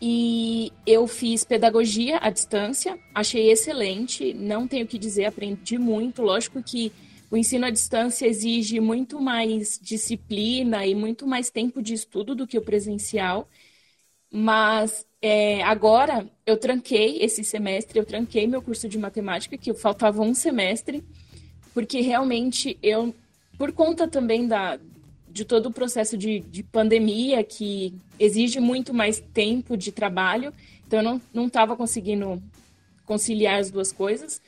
[0.00, 6.22] E eu fiz pedagogia à distância, achei excelente, não tenho o que dizer, aprendi muito.
[6.22, 6.90] Lógico que
[7.30, 12.46] o ensino à distância exige muito mais disciplina e muito mais tempo de estudo do
[12.46, 13.48] que o presencial,
[14.32, 20.22] mas é, agora eu tranquei esse semestre, eu tranquei meu curso de matemática, que faltava
[20.22, 21.04] um semestre,
[21.74, 23.14] porque realmente eu,
[23.58, 24.78] por conta também da,
[25.32, 30.52] de todo o processo de, de pandemia, que exige muito mais tempo de trabalho,
[30.86, 32.42] então eu não estava conseguindo
[33.06, 34.40] conciliar as duas coisas,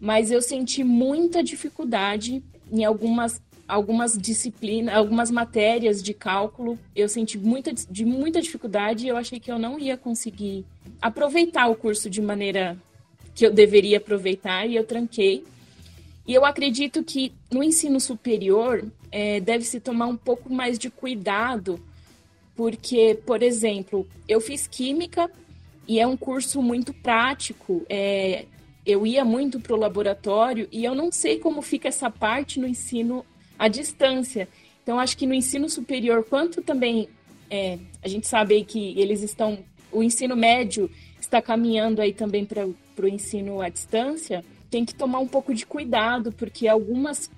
[0.00, 7.36] mas eu senti muita dificuldade em algumas algumas disciplinas, algumas matérias de cálculo, eu senti
[7.36, 10.64] muita, de muita dificuldade e eu achei que eu não ia conseguir
[11.02, 12.78] aproveitar o curso de maneira
[13.34, 15.44] que eu deveria aproveitar e eu tranquei.
[16.26, 20.90] E eu acredito que no ensino superior é, deve se tomar um pouco mais de
[20.90, 21.80] cuidado,
[22.56, 25.30] porque, por exemplo, eu fiz química
[25.86, 27.84] e é um curso muito prático.
[27.88, 28.44] É,
[28.84, 32.66] eu ia muito para o laboratório e eu não sei como fica essa parte no
[32.66, 33.24] ensino
[33.58, 34.48] à distância.
[34.82, 37.08] Então, acho que no ensino superior, quanto também
[37.50, 39.58] é, a gente sabe que eles estão,
[39.92, 40.90] o ensino médio
[41.20, 45.66] está caminhando aí também para o ensino à distância, tem que tomar um pouco de
[45.66, 47.30] cuidado, porque algumas,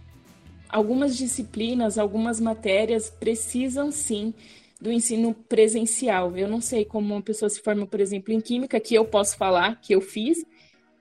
[0.70, 4.33] algumas disciplinas, algumas matérias precisam sim
[4.80, 6.37] do ensino presencial.
[6.37, 9.37] Eu não sei como uma pessoa se forma, por exemplo, em química, que eu posso
[9.37, 10.44] falar que eu fiz,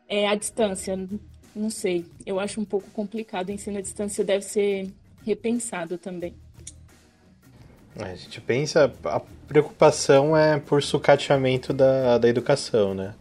[0.07, 0.97] é, à distância.
[1.55, 2.05] Não sei.
[2.25, 3.49] Eu acho um pouco complicado.
[3.49, 4.91] O ensino à distância deve ser
[5.25, 6.33] repensado também.
[7.97, 13.13] A gente pensa, a preocupação é por sucateamento da, da educação, né?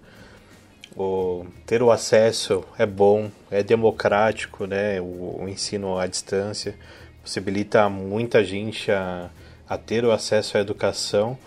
[0.99, 5.01] O, ter o acesso é bom, é democrático, né?
[5.01, 6.75] O, o ensino à distância
[7.23, 9.31] possibilita muita gente a,
[9.69, 11.39] a ter o acesso à educação,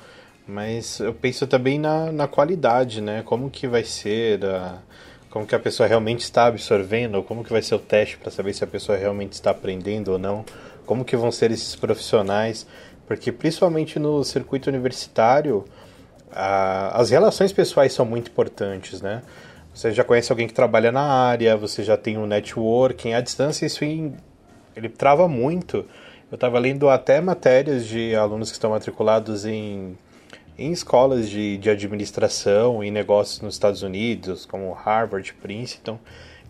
[0.48, 3.24] mas eu penso também na, na qualidade, né?
[3.26, 4.78] Como que vai ser a,
[5.30, 8.54] como que a pessoa realmente está absorvendo, como que vai ser o teste para saber
[8.54, 10.46] se a pessoa realmente está aprendendo ou não,
[10.86, 12.66] como que vão ser esses profissionais,
[13.06, 15.66] porque principalmente no circuito universitário,
[16.34, 19.22] as relações pessoais são muito importantes, né?
[19.74, 23.66] Você já conhece alguém que trabalha na área, você já tem um networking, à distância
[23.66, 25.86] isso ele trava muito.
[26.32, 29.96] Eu estava lendo até matérias de alunos que estão matriculados em
[30.58, 35.98] em escolas de, de administração e negócios nos Estados Unidos, como Harvard, Princeton,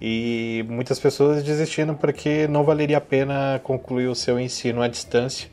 [0.02, 5.50] e muitas pessoas desistindo porque não valeria a pena concluir o seu ensino à distância,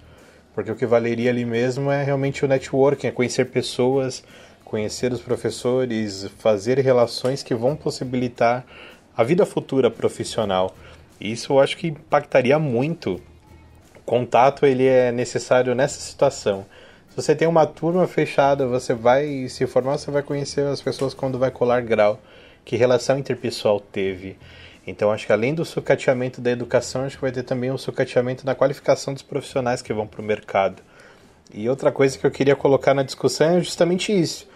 [0.59, 4.25] porque o que valeria ali mesmo é realmente o networking, é conhecer pessoas,
[4.65, 8.67] conhecer os professores, fazer relações que vão possibilitar
[9.17, 10.75] a vida futura profissional.
[11.21, 13.21] Isso eu acho que impactaria muito.
[13.95, 16.67] O contato ele é necessário nessa situação
[17.15, 21.37] você tem uma turma fechada, você vai se formar, você vai conhecer as pessoas quando
[21.37, 22.21] vai colar grau.
[22.65, 24.37] Que relação interpessoal teve?
[24.89, 28.47] Então, acho que além do sucateamento da educação, acho que vai ter também um sucateamento
[28.47, 30.83] na qualificação dos profissionais que vão para o mercado.
[31.53, 34.49] E outra coisa que eu queria colocar na discussão é justamente isso.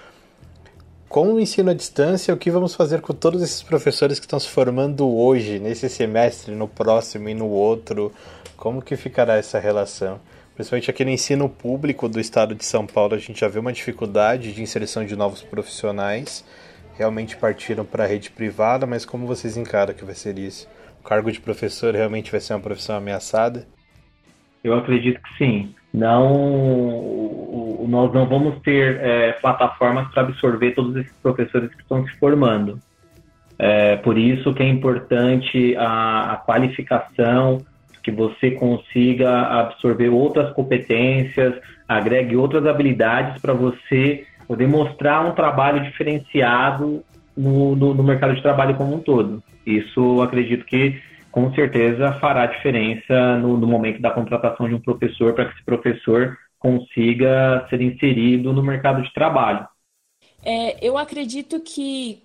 [1.07, 4.41] Com o ensino à distância, o que vamos fazer com todos esses professores que estão
[4.41, 8.11] se formando hoje, nesse semestre, no próximo e no outro?
[8.57, 10.19] Como que ficará essa relação?
[10.55, 13.73] Principalmente aqui no ensino público do estado de São Paulo, a gente já vê uma
[13.73, 16.43] dificuldade de inserção de novos profissionais.
[16.97, 20.69] Realmente partiram para a rede privada, mas como vocês encaram que vai ser isso?
[21.01, 23.67] O cargo de professor realmente vai ser uma profissão ameaçada?
[24.63, 25.75] Eu acredito que sim.
[25.93, 32.13] Não, nós não vamos ter é, plataformas para absorver todos esses professores que estão se
[32.19, 32.79] formando.
[33.59, 37.59] É, por isso que é importante a, a qualificação,
[38.03, 41.55] que você consiga absorver outras competências,
[41.87, 47.05] agregue outras habilidades para você poder mostrar um trabalho diferenciado
[47.37, 49.43] no, no, no, mercado de trabalho como um todo.
[49.67, 51.01] Isso acredito que
[51.31, 55.65] com certeza fará diferença no, no momento da contratação de um professor para que esse
[55.65, 59.67] professor consiga ser inserido no mercado de trabalho.
[60.45, 62.23] É, eu acredito que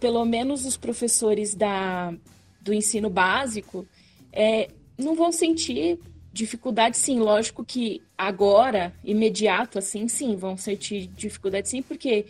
[0.00, 2.12] pelo menos os professores da,
[2.60, 3.86] do ensino básico
[4.32, 5.98] é, não vão sentir
[6.32, 7.18] dificuldade, sim.
[7.18, 12.26] Lógico que agora, imediato, assim, sim, vão sentir dificuldade, sim, porque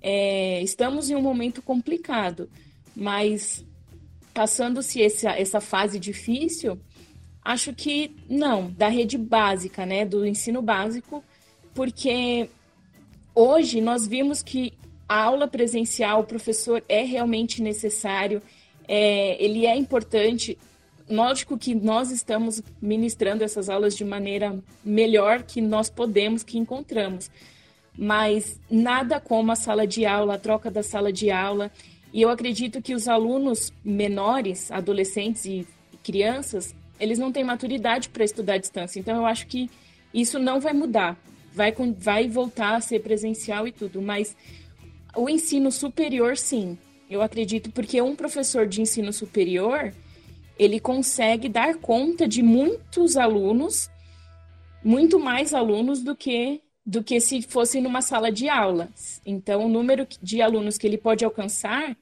[0.00, 2.48] é, estamos em um momento complicado.
[2.96, 3.64] Mas
[4.32, 6.78] passando-se essa fase difícil,
[7.44, 11.24] acho que não, da rede básica, né, do ensino básico,
[11.74, 12.48] porque
[13.34, 14.72] hoje nós vimos que
[15.08, 18.42] a aula presencial, o professor é realmente necessário,
[18.86, 20.58] é, ele é importante,
[21.10, 27.30] lógico que nós estamos ministrando essas aulas de maneira melhor que nós podemos, que encontramos,
[27.96, 31.70] mas nada como a sala de aula, a troca da sala de aula.
[32.12, 35.66] E eu acredito que os alunos menores, adolescentes e
[36.02, 39.00] crianças, eles não têm maturidade para estudar à distância.
[39.00, 39.70] Então eu acho que
[40.12, 41.16] isso não vai mudar.
[41.52, 44.36] Vai, vai voltar a ser presencial e tudo, mas
[45.16, 46.78] o ensino superior, sim.
[47.10, 49.92] Eu acredito, porque um professor de ensino superior,
[50.58, 53.88] ele consegue dar conta de muitos alunos,
[54.82, 58.88] muito mais alunos do que do que se fosse numa sala de aula.
[59.26, 61.94] Então, o número de alunos que ele pode alcançar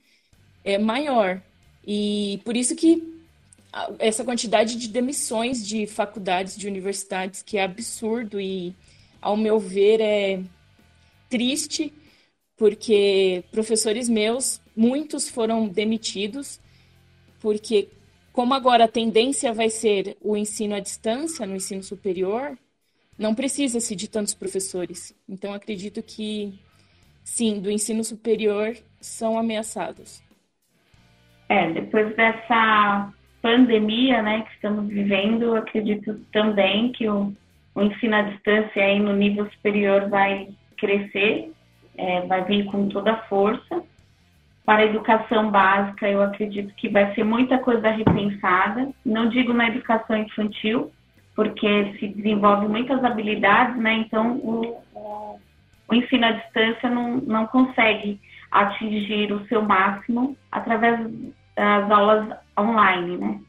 [0.62, 1.42] é maior.
[1.84, 3.02] E por isso que
[3.98, 8.72] essa quantidade de demissões de faculdades, de universidades, que é absurdo e,
[9.20, 10.40] ao meu ver, é
[11.28, 11.92] triste,
[12.56, 16.60] porque professores meus, muitos foram demitidos,
[17.40, 17.88] porque
[18.36, 22.58] como agora a tendência vai ser o ensino à distância, no ensino superior,
[23.18, 25.16] não precisa-se de tantos professores.
[25.26, 26.52] Então, acredito que,
[27.24, 30.22] sim, do ensino superior são ameaçados.
[31.48, 33.10] É, depois dessa
[33.40, 37.32] pandemia né, que estamos vivendo, acredito também que o,
[37.74, 41.50] o ensino à distância aí no nível superior vai crescer,
[41.96, 43.82] é, vai vir com toda a força.
[44.66, 48.90] Para a educação básica, eu acredito que vai ser muita coisa repensada.
[49.04, 50.90] Não digo na educação infantil,
[51.36, 53.94] porque se desenvolve muitas habilidades, né?
[53.94, 55.40] Então, o, o,
[55.88, 60.98] o ensino à distância não, não consegue atingir o seu máximo através
[61.54, 63.40] das aulas online, né?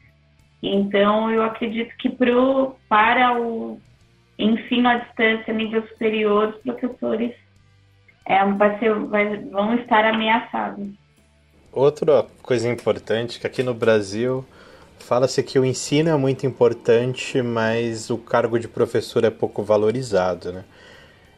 [0.62, 3.80] Então, eu acredito que pro, para o
[4.38, 7.34] ensino à distância, nível superior, os professores
[8.24, 10.97] é, vai ser, vai, vão estar ameaçados.
[11.72, 14.44] Outra coisa importante que aqui no Brasil
[14.98, 20.52] fala-se que o ensino é muito importante, mas o cargo de professor é pouco valorizado,
[20.52, 20.64] né?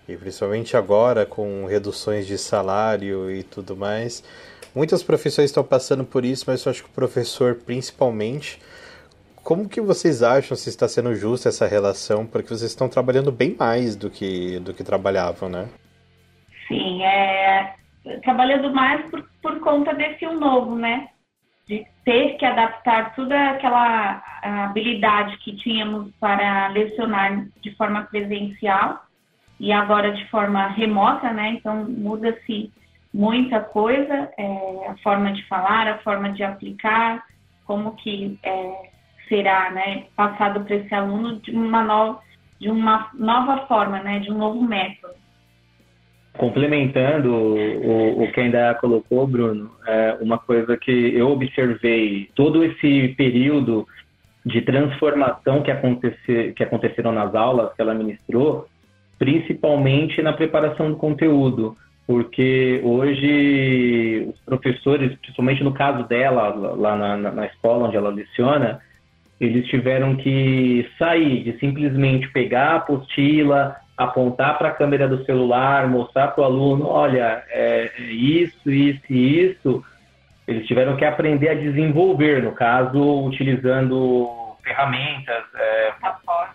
[0.09, 4.25] E principalmente agora com reduções de salário e tudo mais,
[4.75, 8.59] muitas profissões estão passando por isso, mas eu acho que o professor principalmente
[9.43, 12.27] como que vocês acham se está sendo justa essa relação?
[12.27, 15.69] Porque vocês estão trabalhando bem mais do que, do que trabalhavam, né?
[16.69, 17.75] Sim, é,
[18.23, 21.09] trabalhando mais por, por conta desse um novo, né?
[21.69, 29.05] De ter que adaptar toda aquela habilidade que tínhamos para lecionar de forma presencial
[29.59, 31.51] e agora de forma remota, né?
[31.51, 32.73] Então muda-se
[33.13, 37.25] muita coisa, é, a forma de falar, a forma de aplicar,
[37.67, 38.91] como que é,
[39.29, 42.19] será né, passado para esse aluno de uma, no,
[42.61, 45.15] de uma nova forma, né, de um novo método.
[46.37, 53.09] Complementando o, o que ainda colocou, Bruno, é uma coisa que eu observei todo esse
[53.17, 53.87] período
[54.45, 58.67] de transformação que, acontecer, que aconteceram nas aulas que ela ministrou,
[59.19, 61.77] principalmente na preparação do conteúdo,
[62.07, 68.81] porque hoje os professores, principalmente no caso dela, lá na, na escola onde ela leciona,
[69.41, 75.87] eles tiveram que sair de simplesmente pegar a apostila, apontar para a câmera do celular,
[75.87, 79.85] mostrar para o aluno, olha, é, é isso, isso e isso.
[80.49, 85.93] Eles tiveram que aprender a desenvolver, no caso, utilizando ferramentas, é,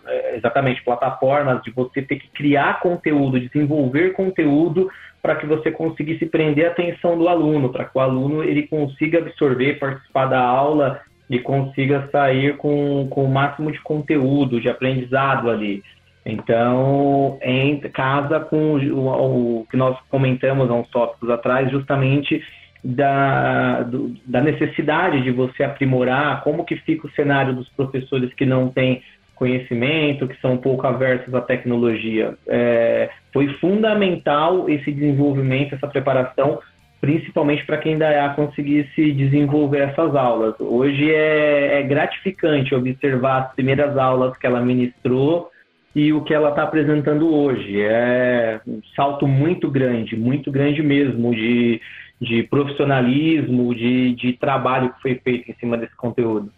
[0.08, 4.90] é, exatamente, plataformas, de você ter que criar conteúdo, desenvolver conteúdo
[5.22, 9.18] para que você conseguisse prender a atenção do aluno, para que o aluno ele consiga
[9.18, 15.48] absorver, participar da aula e consiga sair com, com o máximo de conteúdo, de aprendizado
[15.48, 15.82] ali.
[16.26, 22.42] Então, em casa com o, o que nós comentamos há uns tópicos atrás, justamente
[22.82, 28.44] da, do, da necessidade de você aprimorar como que fica o cenário dos professores que
[28.44, 29.02] não têm
[29.36, 32.34] conhecimento, que são pouco aversos à tecnologia.
[32.48, 36.58] É, foi fundamental esse desenvolvimento, essa preparação
[37.00, 40.58] principalmente para quem da conseguisse desenvolver essas aulas.
[40.58, 45.50] Hoje é, é, gratificante observar as primeiras aulas que ela ministrou
[45.96, 47.80] e o que ela está apresentando hoje.
[47.80, 51.80] É um salto muito grande, muito grande mesmo, de,
[52.20, 56.52] de profissionalismo, de, de trabalho que foi feito em cima desse conteúdo.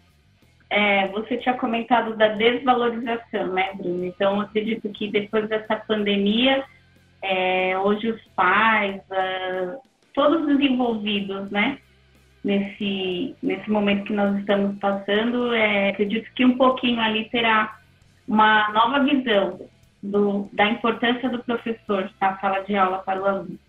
[0.69, 4.03] É, você tinha comentado da desvalorização, né, Bruno?
[4.03, 6.61] Então, acredito que depois dessa pandemia,
[7.23, 9.79] é, hoje os pais, uh,
[10.13, 11.77] todos os envolvidos, né?
[12.43, 17.78] Nesse, nesse momento que nós estamos passando, é, acredito que um pouquinho ali terá
[18.29, 19.59] uma nova visão
[20.01, 23.59] do, da importância do professor na sala de aula para o aluno.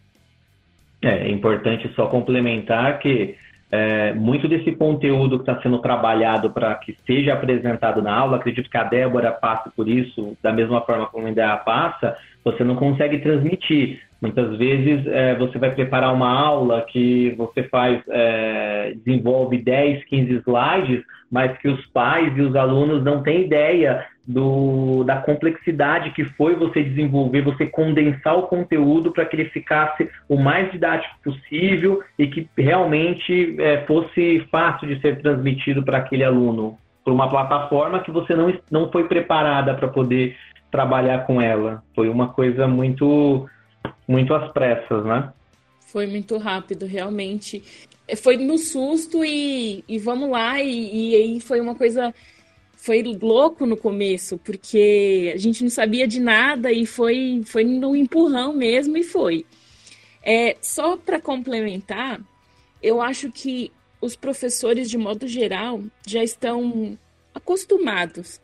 [1.02, 3.36] É, é importante só complementar que
[3.72, 8.68] é, muito desse conteúdo que está sendo trabalhado para que seja apresentado na aula, acredito
[8.68, 12.76] que a Débora passa por isso, da mesma forma como a Indéia passa, você não
[12.76, 14.02] consegue transmitir.
[14.20, 20.42] Muitas vezes é, você vai preparar uma aula que você faz, é, desenvolve 10, 15
[20.46, 26.24] slides, mas que os pais e os alunos não têm ideia do, da complexidade que
[26.24, 32.00] foi você desenvolver, você condensar o conteúdo para que ele ficasse o mais didático possível
[32.16, 38.00] e que realmente é, fosse fácil de ser transmitido para aquele aluno, por uma plataforma
[38.00, 40.36] que você não, não foi preparada para poder
[40.70, 41.82] trabalhar com ela.
[41.94, 43.48] Foi uma coisa muito,
[44.06, 45.32] muito às pressas, né?
[45.80, 47.64] Foi muito rápido, realmente.
[48.22, 52.14] Foi no susto e, e vamos lá, e, e aí foi uma coisa
[52.80, 57.94] foi louco no começo, porque a gente não sabia de nada e foi, foi no
[57.94, 59.44] empurrão mesmo e foi.
[60.22, 62.18] É, só para complementar,
[62.82, 63.70] eu acho que
[64.00, 66.98] os professores, de modo geral, já estão
[67.34, 68.40] acostumados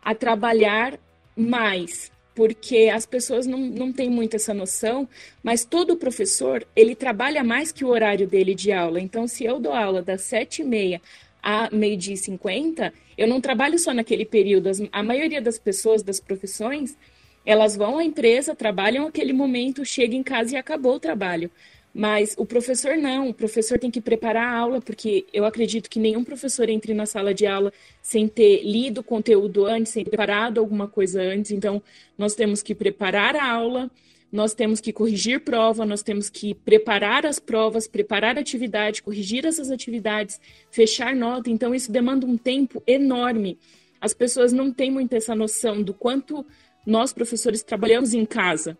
[0.00, 0.96] a trabalhar
[1.36, 5.08] mais, porque as pessoas não, não têm muito essa noção,
[5.42, 9.00] mas todo professor, ele trabalha mais que o horário dele de aula.
[9.00, 11.02] Então, se eu dou aula das sete e meia
[11.42, 14.70] a meio-dia e cinquenta, eu não trabalho só naquele período.
[14.92, 16.96] A maioria das pessoas, das profissões,
[17.44, 21.50] elas vão à empresa, trabalham aquele momento, chegam em casa e acabou o trabalho.
[21.92, 25.98] Mas o professor não, o professor tem que preparar a aula, porque eu acredito que
[25.98, 30.10] nenhum professor entre na sala de aula sem ter lido o conteúdo antes, sem ter
[30.10, 31.50] preparado alguma coisa antes.
[31.50, 31.82] Então,
[32.16, 33.90] nós temos que preparar a aula,
[34.32, 39.70] nós temos que corrigir prova, nós temos que preparar as provas, preparar atividade, corrigir essas
[39.70, 41.50] atividades, fechar nota.
[41.50, 43.58] Então, isso demanda um tempo enorme.
[44.00, 46.46] As pessoas não têm muito essa noção do quanto
[46.86, 48.78] nós, professores, trabalhamos em casa.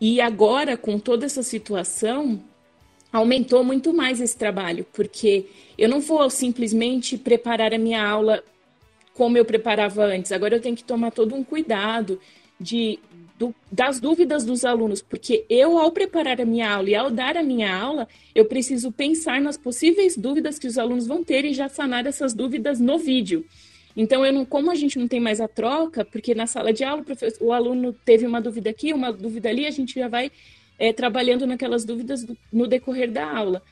[0.00, 2.42] E agora, com toda essa situação,
[3.12, 5.46] aumentou muito mais esse trabalho, porque
[5.76, 8.42] eu não vou simplesmente preparar a minha aula
[9.14, 10.30] como eu preparava antes.
[10.30, 12.20] Agora eu tenho que tomar todo um cuidado
[12.60, 12.98] de
[13.38, 17.36] do, das dúvidas dos alunos, porque eu, ao preparar a minha aula e ao dar
[17.36, 21.54] a minha aula, eu preciso pensar nas possíveis dúvidas que os alunos vão ter e
[21.54, 23.44] já sanar essas dúvidas no vídeo.
[23.96, 26.84] Então, eu não, como a gente não tem mais a troca, porque na sala de
[26.84, 27.04] aula
[27.40, 30.30] o, o aluno teve uma dúvida aqui, uma dúvida ali, a gente já vai
[30.78, 33.62] é, trabalhando naquelas dúvidas no decorrer da aula.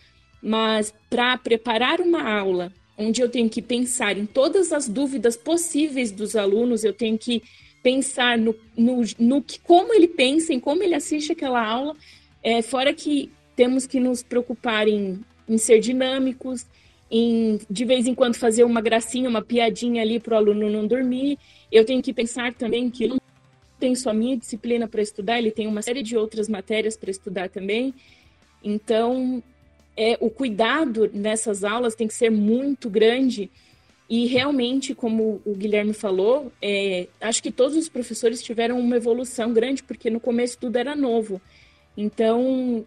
[0.43, 6.11] Mas para preparar uma aula onde eu tenho que pensar em todas as dúvidas possíveis
[6.11, 7.43] dos alunos, eu tenho que
[7.87, 11.95] pensar no, no, no que, como ele pensa, em como ele assiste aquela aula,
[12.43, 16.67] é, fora que temos que nos preocupar em, em ser dinâmicos,
[17.09, 20.85] em de vez em quando fazer uma gracinha, uma piadinha ali para o aluno não
[20.85, 21.39] dormir.
[21.71, 23.21] Eu tenho que pensar também que não
[23.79, 27.49] tem só minha disciplina para estudar, ele tem uma série de outras matérias para estudar
[27.49, 27.95] também.
[28.65, 29.41] Então,
[29.97, 33.49] é, o cuidado nessas aulas tem que ser muito grande
[34.09, 39.53] e realmente, como o Guilherme falou, é, acho que todos os professores tiveram uma evolução
[39.53, 41.41] grande, porque no começo tudo era novo.
[41.97, 42.87] Então,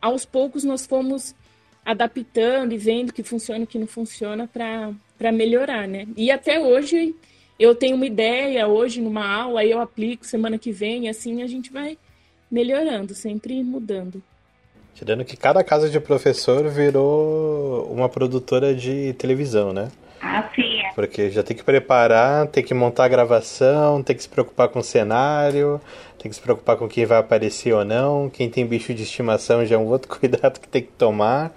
[0.00, 1.34] aos poucos nós fomos
[1.84, 6.08] adaptando e vendo que funciona e que não funciona para melhorar, né?
[6.16, 7.14] E até hoje
[7.58, 11.72] eu tenho uma ideia, hoje numa aula, eu aplico semana que vem, assim a gente
[11.72, 11.96] vai
[12.50, 14.22] melhorando, sempre mudando.
[14.94, 19.90] Tirando que cada casa de professor virou uma produtora de televisão, né?
[20.20, 20.80] Ah, sim.
[20.80, 20.92] É.
[20.94, 24.80] Porque já tem que preparar, tem que montar a gravação, tem que se preocupar com
[24.80, 25.80] o cenário,
[26.18, 28.28] tem que se preocupar com quem vai aparecer ou não.
[28.28, 31.52] Quem tem bicho de estimação já é um outro cuidado que tem que tomar.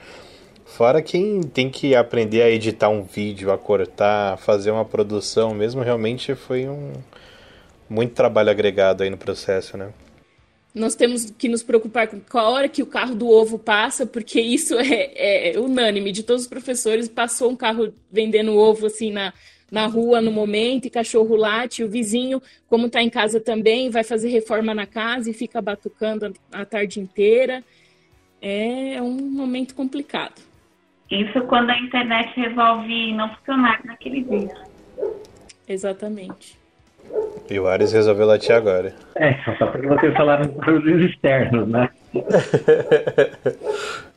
[0.65, 5.81] Fora quem tem que aprender a editar um vídeo, a cortar, fazer uma produção mesmo,
[5.81, 6.93] realmente foi um
[7.89, 9.89] muito trabalho agregado aí no processo, né?
[10.73, 14.39] Nós temos que nos preocupar com a hora que o carro do ovo passa, porque
[14.39, 17.09] isso é, é, unânime de todos os professores.
[17.09, 19.33] Passou um carro vendendo ovo assim na,
[19.69, 24.03] na rua no momento, e cachorro late, o vizinho, como está em casa também, vai
[24.03, 27.63] fazer reforma na casa e fica batucando a tarde inteira.
[28.41, 30.41] É um momento complicado.
[31.09, 34.55] Isso quando a internet resolve não funcionar naquele dia.
[35.67, 36.60] Exatamente.
[37.49, 38.95] E o Ares resolveu latir agora.
[39.15, 41.89] É, só porque vocês falaram dos externos, né?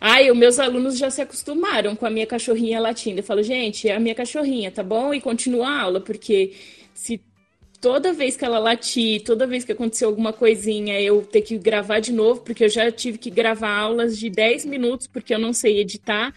[0.00, 3.18] Ai, os meus alunos já se acostumaram com a minha cachorrinha latindo.
[3.18, 5.12] Eu falo, gente, é a minha cachorrinha, tá bom?
[5.12, 6.52] E continua a aula, porque
[6.94, 7.20] se
[7.80, 12.00] toda vez que ela latir, toda vez que acontecer alguma coisinha, eu ter que gravar
[12.00, 15.52] de novo, porque eu já tive que gravar aulas de 10 minutos, porque eu não
[15.52, 16.32] sei editar.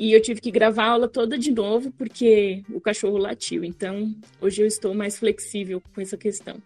[0.00, 3.62] E eu tive que gravar a aula toda de novo porque o cachorro latiu.
[3.62, 6.56] Então, hoje eu estou mais flexível com essa questão.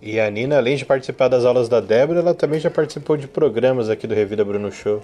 [0.00, 3.28] E a Nina, além de participar das aulas da Débora, ela também já participou de
[3.28, 5.02] programas aqui do Revida Bruno Show.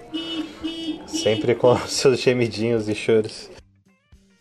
[1.05, 3.51] Sempre com seus gemidinhos e choros.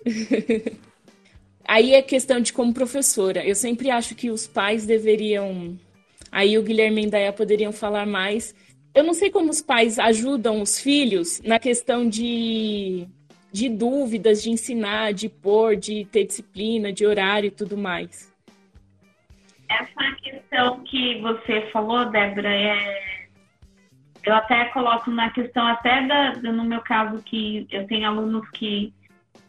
[1.69, 3.45] Aí é questão de como professora.
[3.45, 5.79] Eu sempre acho que os pais deveriam.
[6.33, 8.55] Aí o Guilherme e a Indaya poderiam falar mais
[8.97, 13.07] eu não sei como os pais ajudam os filhos na questão de,
[13.53, 18.35] de dúvidas, de ensinar, de pôr, de ter disciplina, de horário e tudo mais.
[19.69, 23.19] Essa questão que você falou, Débora, é...
[24.25, 28.95] eu até coloco na questão até da, no meu caso que eu tenho alunos que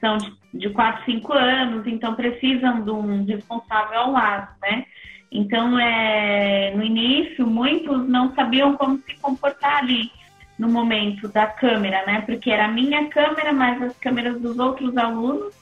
[0.02, 4.86] são de, de 4, 5 anos, então precisam de um responsável ao lado, né?
[5.32, 10.10] Então, é, no início, muitos não sabiam como se comportar ali
[10.58, 12.22] no momento da câmera, né?
[12.26, 15.54] Porque era a minha câmera, mas as câmeras dos outros alunos.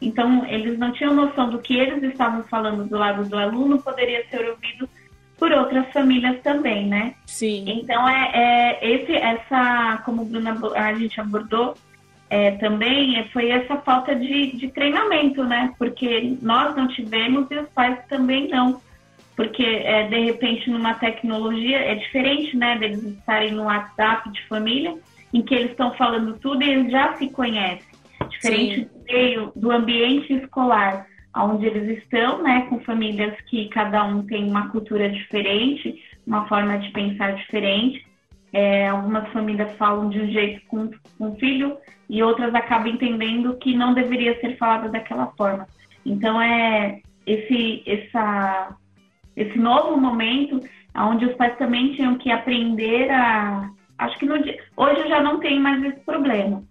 [0.00, 4.24] Então, eles não tinham noção do que eles estavam falando do lado do aluno poderia
[4.28, 4.88] ser ouvido
[5.38, 7.14] por outras famílias também, né?
[7.26, 7.64] Sim.
[7.66, 11.74] Então, é, é esse, essa, como a Bruna, a gente abordou
[12.30, 15.72] é, também, foi essa falta de, de treinamento, né?
[15.78, 18.80] Porque nós não tivemos e os pais também não
[19.36, 24.96] porque é, de repente numa tecnologia é diferente, né, deles estarem no WhatsApp de família,
[25.32, 27.94] em que eles estão falando tudo e eles já se conhecem.
[28.28, 31.06] Diferente do meio do ambiente escolar,
[31.36, 36.78] onde eles estão, né, com famílias que cada um tem uma cultura diferente, uma forma
[36.78, 38.06] de pensar diferente.
[38.52, 41.76] É, algumas famílias falam de um jeito com, com o filho
[42.08, 45.66] e outras acabam entendendo que não deveria ser falado daquela forma.
[46.06, 48.76] Então é esse essa
[49.36, 50.60] esse novo momento
[50.96, 53.68] onde os pais também tinham que aprender a.
[53.98, 54.58] Acho que no dia...
[54.76, 56.62] hoje eu já não tenho mais esse problema.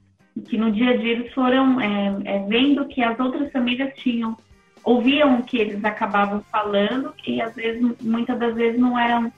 [0.48, 4.36] Que no dia a dia eles foram é, é, vendo que as outras famílias tinham,
[4.84, 9.32] ouviam o que eles acabavam falando, e às vezes, muitas das vezes não eram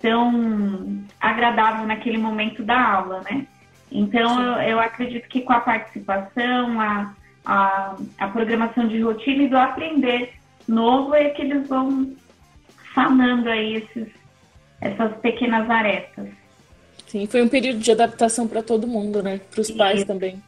[0.00, 3.46] tão agradável naquele momento da aula, né?
[3.90, 7.12] Então eu, eu, acredito que com a participação, a,
[7.44, 10.32] a, a programação de rotina e do aprender
[10.68, 12.14] novo é que eles vão
[12.94, 14.08] sanando aí esses,
[14.80, 16.28] essas pequenas arestas.
[17.06, 19.40] Sim, foi um período de adaptação para todo mundo, né?
[19.50, 20.40] Para os pais também.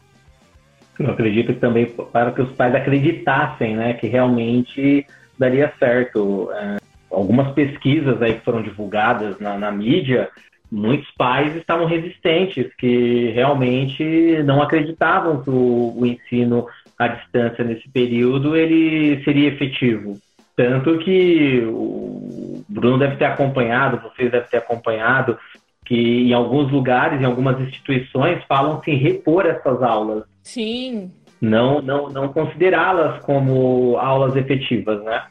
[0.99, 5.07] Eu acredito que também para que os pais acreditassem, né, que realmente
[5.39, 6.51] daria certo.
[6.53, 6.77] É,
[7.11, 10.31] algumas pesquisas aí que foram divulgadas na, na mídia,
[10.71, 16.67] muitos pais estavam resistentes, que realmente não acreditavam que o, o ensino
[16.99, 20.19] à distância nesse período ele seria efetivo.
[20.57, 25.39] Tanto que o Bruno deve ter acompanhado, vocês devem ter acompanhado,
[25.85, 30.25] que em alguns lugares, em algumas instituições, falam-se em repor essas aulas.
[30.43, 31.11] Sim.
[31.41, 35.25] Não, não, não considerá-las como aulas efetivas, né?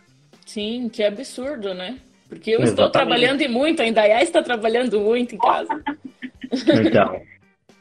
[0.46, 1.98] Sim, que é absurdo, né?
[2.28, 2.70] Porque eu Exatamente.
[2.70, 5.82] estou trabalhando e muito, a Indaiá está trabalhando muito em casa.
[6.52, 7.22] Então,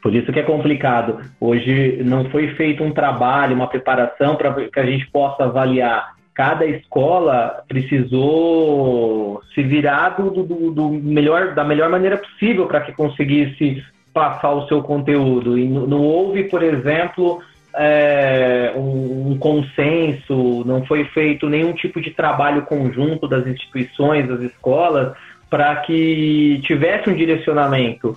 [0.02, 1.20] por isso que é complicado.
[1.40, 6.64] Hoje não foi feito um trabalho, uma preparação para que a gente possa avaliar cada
[6.64, 13.84] escola precisou se virar do, do, do melhor, da melhor maneira possível para que conseguisse
[14.14, 15.58] passar o seu conteúdo.
[15.58, 17.42] E não houve, por exemplo,
[17.76, 24.40] é, um, um, consenso, não foi feito nenhum tipo de trabalho conjunto das instituições, das
[24.40, 25.14] escolas,
[25.50, 28.16] para que tivesse um direcionamento.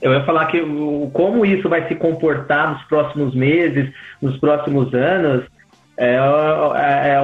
[0.00, 0.62] Eu ia falar que
[1.12, 3.92] como isso vai se comportar nos próximos meses,
[4.22, 5.42] nos próximos anos,
[5.98, 6.14] é,
[7.14, 7.17] é,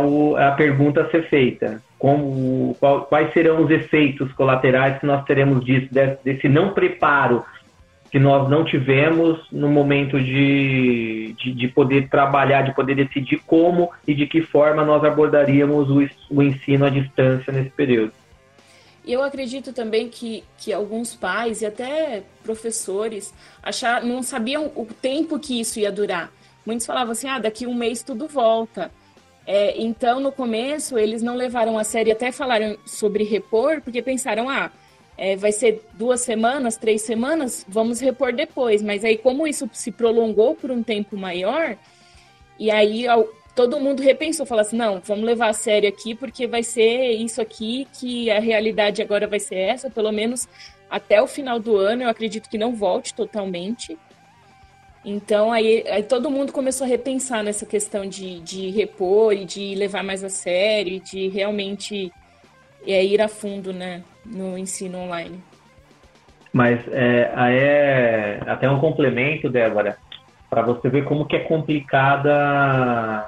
[0.48, 1.82] a pergunta a ser feita.
[1.98, 7.44] Como, qual, quais serão os efeitos colaterais que nós teremos disso, desse, desse não preparo
[8.10, 13.90] que nós não tivemos no momento de, de, de, poder trabalhar, de poder decidir como
[14.06, 18.12] e de que forma nós abordaríamos o, o ensino à distância nesse período.
[19.04, 25.38] Eu acredito também que, que alguns pais e até professores achar, não sabiam o tempo
[25.38, 26.30] que isso ia durar
[26.64, 28.90] muitos falavam assim, ah, daqui um mês tudo volta.
[29.46, 34.48] É, então, no começo, eles não levaram a sério, até falaram sobre repor, porque pensaram,
[34.48, 34.70] ah,
[35.16, 38.82] é, vai ser duas semanas, três semanas, vamos repor depois.
[38.82, 41.76] Mas aí, como isso se prolongou por um tempo maior,
[42.58, 43.04] e aí
[43.54, 47.40] todo mundo repensou, falou assim, não, vamos levar a sério aqui, porque vai ser isso
[47.40, 50.48] aqui, que a realidade agora vai ser essa, pelo menos
[50.90, 53.98] até o final do ano, eu acredito que não volte totalmente.
[55.04, 59.74] Então aí, aí, todo mundo começou a repensar nessa questão de, de repor e de
[59.74, 62.10] levar mais a sério, de realmente
[62.86, 65.38] é, ir a fundo né, no ensino online.
[66.52, 69.98] Mas é, é até um complemento, Débora,
[70.48, 73.18] para você ver como que é complicada a,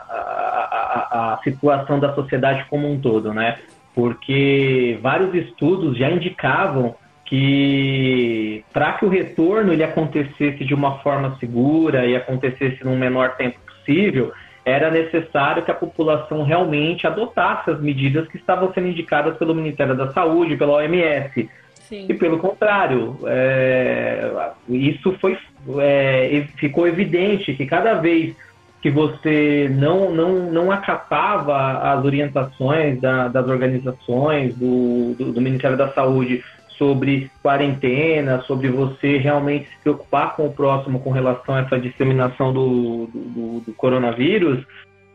[1.11, 3.59] a, a situação da sociedade como um todo, né?
[3.95, 6.95] Porque vários estudos já indicavam
[7.27, 13.37] que para que o retorno ele acontecesse de uma forma segura e acontecesse no menor
[13.37, 14.33] tempo possível,
[14.65, 19.95] era necessário que a população realmente adotasse as medidas que estavam sendo indicadas pelo Ministério
[19.95, 21.49] da Saúde, pela OMS.
[21.75, 22.07] Sim.
[22.09, 25.39] E pelo contrário, é, isso foi,
[25.79, 28.35] é, ficou evidente que cada vez
[28.83, 35.77] que você não, não, não acatava as orientações da, das organizações, do, do, do Ministério
[35.77, 36.43] da Saúde
[36.79, 42.53] sobre quarentena, sobre você realmente se preocupar com o próximo com relação a essa disseminação
[42.53, 44.65] do, do, do coronavírus,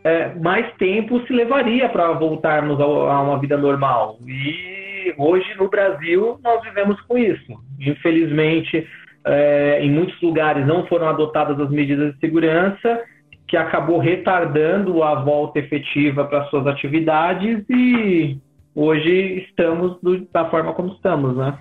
[0.03, 4.17] é, mais tempo se levaria para voltarmos a, a uma vida normal.
[4.27, 7.53] E hoje no Brasil nós vivemos com isso.
[7.79, 8.87] Infelizmente,
[9.25, 13.01] é, em muitos lugares não foram adotadas as medidas de segurança,
[13.47, 18.37] que acabou retardando a volta efetiva para suas atividades e
[18.75, 21.59] hoje estamos do, da forma como estamos, né?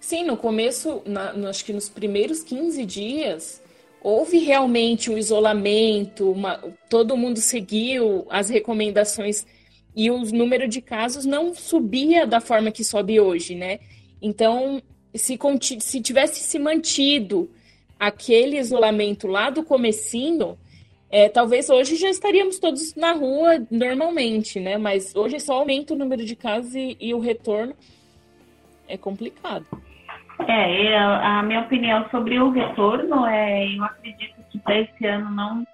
[0.00, 3.62] Sim, no começo, na, acho que nos primeiros 15 dias,
[4.00, 6.56] houve realmente um isolamento, uma,
[6.88, 9.46] todo mundo seguiu as recomendações
[9.94, 13.80] e o número de casos não subia da forma que sobe hoje, né?
[14.22, 14.80] Então,
[15.14, 15.38] se,
[15.80, 17.50] se tivesse se mantido
[17.98, 20.56] aquele isolamento lá do comecinho,
[21.10, 24.76] é, talvez hoje já estaríamos todos na rua normalmente, né?
[24.76, 27.74] Mas hoje só aumenta o número de casos e, e o retorno
[28.86, 29.66] é complicado.
[30.46, 35.66] É, a, minha opinião sobre o retorno é, eu acredito que para esse ano não,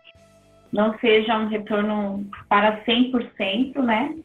[0.73, 4.17] não seja um retorno para 100%, né?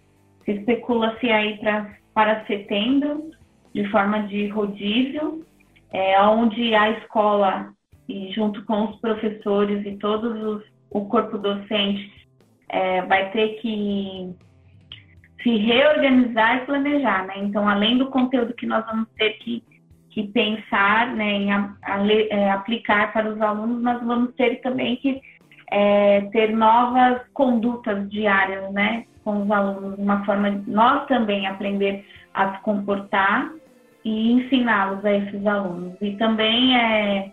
[0.46, 3.32] Se especula-se aí pra, para setembro,
[3.74, 5.46] de forma de rodízio,
[5.92, 7.74] é, onde a escola,
[8.34, 12.28] junto com os professores e todos os, o corpo docente,
[12.70, 14.36] é, vai ter que
[15.42, 17.36] se reorganizar e planejar, né?
[17.38, 19.64] Então, além do conteúdo que nós vamos ter que
[20.10, 24.96] que pensar né, em a, a, é, aplicar para os alunos, nós vamos ter também
[24.98, 25.22] que
[25.72, 32.06] é, ter novas condutas diárias né, com os alunos, uma forma de nós também aprender
[32.34, 33.52] a se comportar
[34.04, 35.96] e ensiná-los a esses alunos.
[36.02, 37.32] E também é,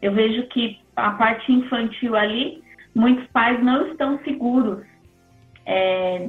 [0.00, 2.63] eu vejo que a parte infantil ali,
[2.94, 4.84] muitos pais não estão seguros,
[5.66, 6.28] é,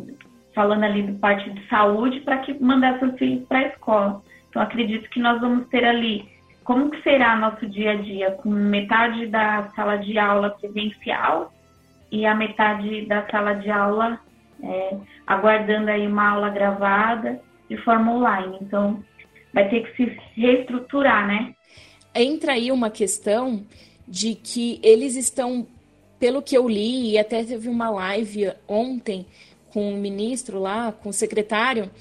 [0.53, 4.21] falando ali de parte de saúde, para que mandar seus filhos para a escola.
[4.49, 6.29] Então, acredito que nós vamos ter ali
[6.63, 11.53] como que será nosso dia a dia, com metade da sala de aula presencial
[12.11, 14.19] e a metade da sala de aula
[14.63, 14.97] é,
[15.27, 17.39] aguardando aí uma aula gravada
[17.69, 18.57] de forma online.
[18.61, 19.03] Então,
[19.53, 21.53] vai ter que se reestruturar, né?
[22.13, 23.63] Entra aí uma questão
[24.07, 25.67] de que eles estão,
[26.19, 29.25] pelo que eu li, e até teve uma live ontem
[29.71, 31.91] com o ministro lá, com o secretário,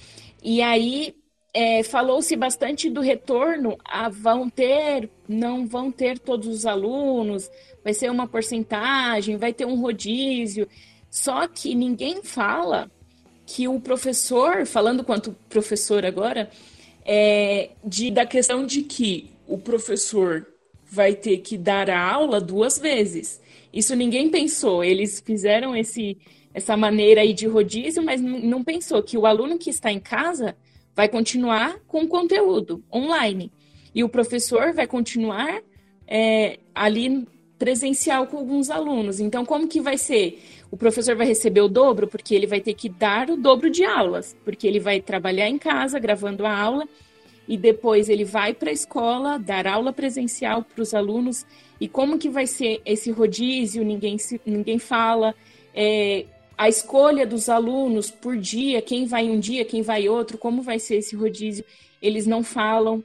[0.42, 1.14] e aí
[1.54, 7.48] é, Falou-se bastante do retorno, a, vão ter, não vão ter todos os alunos,
[7.84, 10.68] vai ser uma porcentagem, vai ter um rodízio.
[11.08, 12.90] Só que ninguém fala
[13.46, 16.50] que o professor, falando quanto professor agora,
[17.04, 20.44] é, de, da questão de que o professor
[20.90, 23.40] vai ter que dar a aula duas vezes.
[23.74, 24.84] Isso ninguém pensou.
[24.84, 26.16] Eles fizeram esse,
[26.54, 30.56] essa maneira aí de rodízio, mas não pensou que o aluno que está em casa
[30.94, 33.50] vai continuar com conteúdo online.
[33.92, 35.60] E o professor vai continuar
[36.06, 37.26] é, ali
[37.58, 39.18] presencial com alguns alunos.
[39.18, 40.40] Então, como que vai ser?
[40.70, 43.84] O professor vai receber o dobro, porque ele vai ter que dar o dobro de
[43.84, 46.86] aulas, porque ele vai trabalhar em casa, gravando a aula,
[47.46, 51.46] e depois ele vai para a escola dar aula presencial para os alunos.
[51.80, 53.84] E como que vai ser esse rodízio?
[53.84, 55.34] Ninguém, se, ninguém fala.
[55.74, 56.24] É,
[56.56, 60.78] a escolha dos alunos por dia, quem vai um dia, quem vai outro, como vai
[60.78, 61.64] ser esse rodízio,
[62.00, 63.02] eles não falam.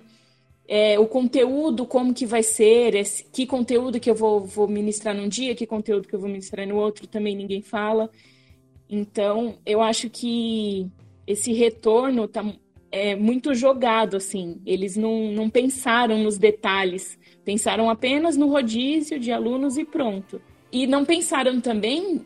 [0.68, 5.16] É, o conteúdo, como que vai ser, esse, que conteúdo que eu vou, vou ministrar
[5.16, 8.10] num dia, que conteúdo que eu vou ministrar no outro, também ninguém fala.
[8.88, 10.88] Então, eu acho que
[11.26, 12.44] esse retorno tá
[12.92, 14.62] é, muito jogado, assim.
[14.66, 17.19] Eles não, não pensaram nos detalhes,
[17.50, 20.40] pensaram apenas no rodízio de alunos e pronto.
[20.72, 22.22] E não pensaram também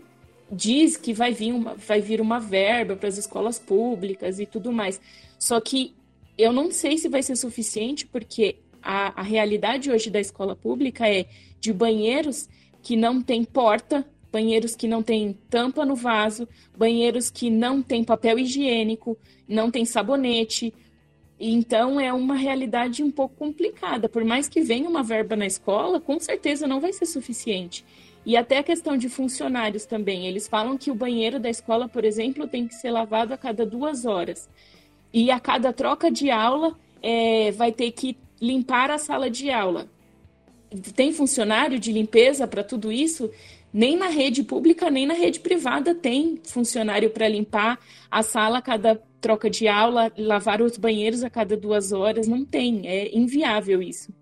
[0.52, 4.70] diz que vai vir uma, vai vir uma verba para as escolas públicas e tudo
[4.70, 5.00] mais.
[5.40, 5.94] Só que
[6.38, 11.08] eu não sei se vai ser suficiente, porque a, a realidade hoje da escola pública
[11.08, 11.26] é
[11.58, 12.50] de banheiros
[12.82, 18.04] que não tem porta, banheiros que não tem tampa no vaso, banheiros que não tem
[18.04, 19.18] papel higiênico,
[19.48, 20.74] não tem sabonete.
[21.40, 24.08] Então é uma realidade um pouco complicada.
[24.08, 27.84] Por mais que venha uma verba na escola, com certeza não vai ser suficiente.
[28.26, 30.28] E até a questão de funcionários também.
[30.28, 33.66] Eles falam que o banheiro da escola, por exemplo, tem que ser lavado a cada
[33.66, 34.48] duas horas.
[35.12, 39.90] E a cada troca de aula, é, vai ter que limpar a sala de aula.
[40.96, 43.30] Tem funcionário de limpeza para tudo isso?
[43.72, 47.80] Nem na rede pública, nem na rede privada tem funcionário para limpar
[48.10, 52.28] a sala a cada troca de aula, lavar os banheiros a cada duas horas.
[52.28, 54.14] Não tem, é inviável isso.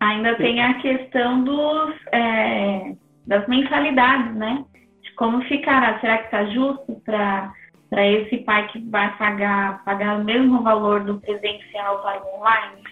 [0.00, 1.94] Ainda tem a questão dos.
[2.12, 2.94] É
[3.26, 4.64] das mensalidades, né?
[5.02, 5.98] De como ficará.
[6.00, 7.52] Será que está justo para
[7.90, 12.82] para esse pai que vai pagar, pagar o mesmo valor do presencial para o online?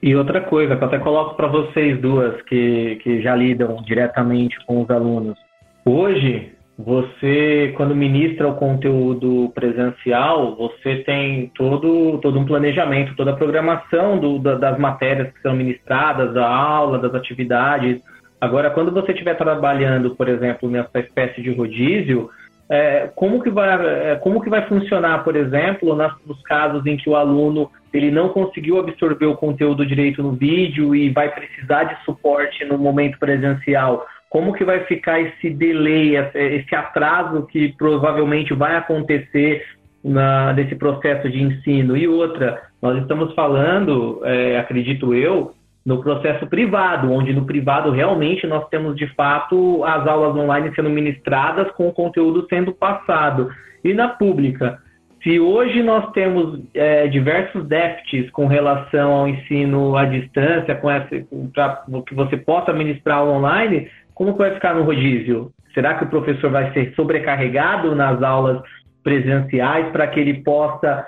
[0.00, 4.56] E outra coisa que eu até coloco para vocês duas que, que já lidam diretamente
[4.66, 5.36] com os alunos.
[5.84, 6.54] Hoje,
[6.84, 14.18] você, quando ministra o conteúdo presencial, você tem todo, todo um planejamento, toda a programação
[14.18, 18.00] do, da, das matérias que são ministradas, da aula, das atividades.
[18.40, 22.30] Agora, quando você estiver trabalhando, por exemplo, nessa espécie de rodízio,
[22.70, 26.96] é, como, que vai, é, como que vai funcionar, por exemplo, nas, nos casos em
[26.96, 31.84] que o aluno ele não conseguiu absorver o conteúdo direito no vídeo e vai precisar
[31.84, 34.06] de suporte no momento presencial?
[34.30, 39.66] Como que vai ficar esse delay, esse atraso que provavelmente vai acontecer
[40.02, 41.96] na, processo de ensino.
[41.96, 45.52] E outra, nós estamos falando, é, acredito eu,
[45.84, 50.90] no processo privado, onde no privado realmente nós temos de fato as aulas online sendo
[50.90, 53.50] ministradas com o conteúdo sendo passado.
[53.82, 54.78] E na pública,
[55.22, 60.88] se hoje nós temos é, diversos déficits com relação ao ensino à distância, com
[61.52, 63.88] para que você possa ministrar online,
[64.20, 65.50] como que vai ficar no rodízio?
[65.72, 68.60] Será que o professor vai ser sobrecarregado nas aulas
[69.02, 71.06] presenciais para que ele possa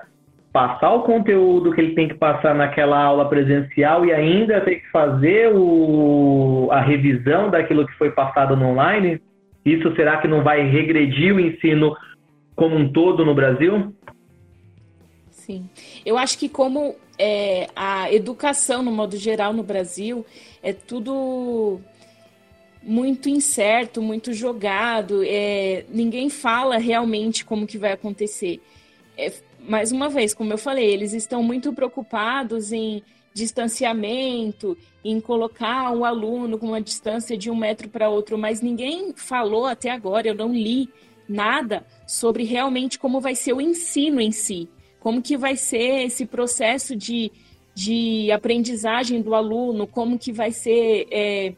[0.51, 4.91] passar o conteúdo que ele tem que passar naquela aula presencial e ainda ter que
[4.91, 9.21] fazer o, a revisão daquilo que foi passado no online?
[9.63, 11.95] Isso será que não vai regredir o ensino
[12.57, 13.95] como um todo no Brasil?
[15.29, 15.69] Sim.
[16.07, 20.25] Eu acho que como é, a educação, no modo geral, no Brasil,
[20.63, 21.79] é tudo
[22.83, 25.23] muito incerto, muito jogado.
[25.25, 28.61] É, ninguém fala realmente como que vai acontecer.
[29.17, 33.03] É, mais uma vez, como eu falei, eles estão muito preocupados em
[33.35, 39.13] distanciamento, em colocar um aluno com uma distância de um metro para outro, mas ninguém
[39.17, 40.89] falou até agora, eu não li
[41.29, 44.69] nada sobre realmente como vai ser o ensino em si,
[45.01, 47.33] como que vai ser esse processo de,
[47.75, 51.55] de aprendizagem do aluno, como que vai ser é,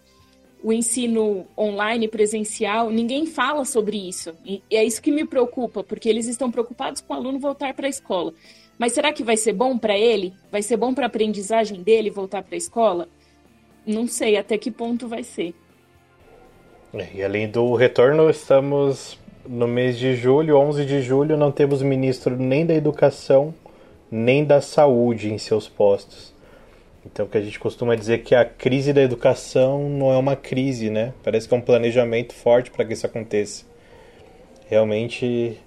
[0.65, 4.35] o ensino online presencial, ninguém fala sobre isso.
[4.43, 7.87] E é isso que me preocupa, porque eles estão preocupados com o aluno voltar para
[7.87, 8.33] a escola.
[8.79, 10.33] Mas será que vai ser bom para ele?
[10.51, 13.07] Vai ser bom para a aprendizagem dele voltar para a escola?
[13.87, 15.55] Não sei até que ponto vai ser.
[16.95, 21.83] É, e além do retorno, estamos no mês de julho, 11 de julho, não temos
[21.83, 23.55] ministro nem da educação,
[24.11, 26.34] nem da saúde em seus postos.
[27.07, 30.88] Então, que a gente costuma dizer que a crise da educação não é uma crise,
[30.88, 31.12] né?
[31.22, 33.64] Parece que é um planejamento forte para que isso aconteça.
[34.68, 35.59] Realmente,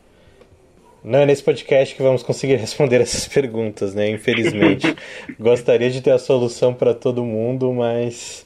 [1.03, 4.09] não é nesse podcast que vamos conseguir responder essas perguntas, né?
[4.09, 4.95] Infelizmente.
[5.39, 8.45] Gostaria de ter a solução para todo mundo, mas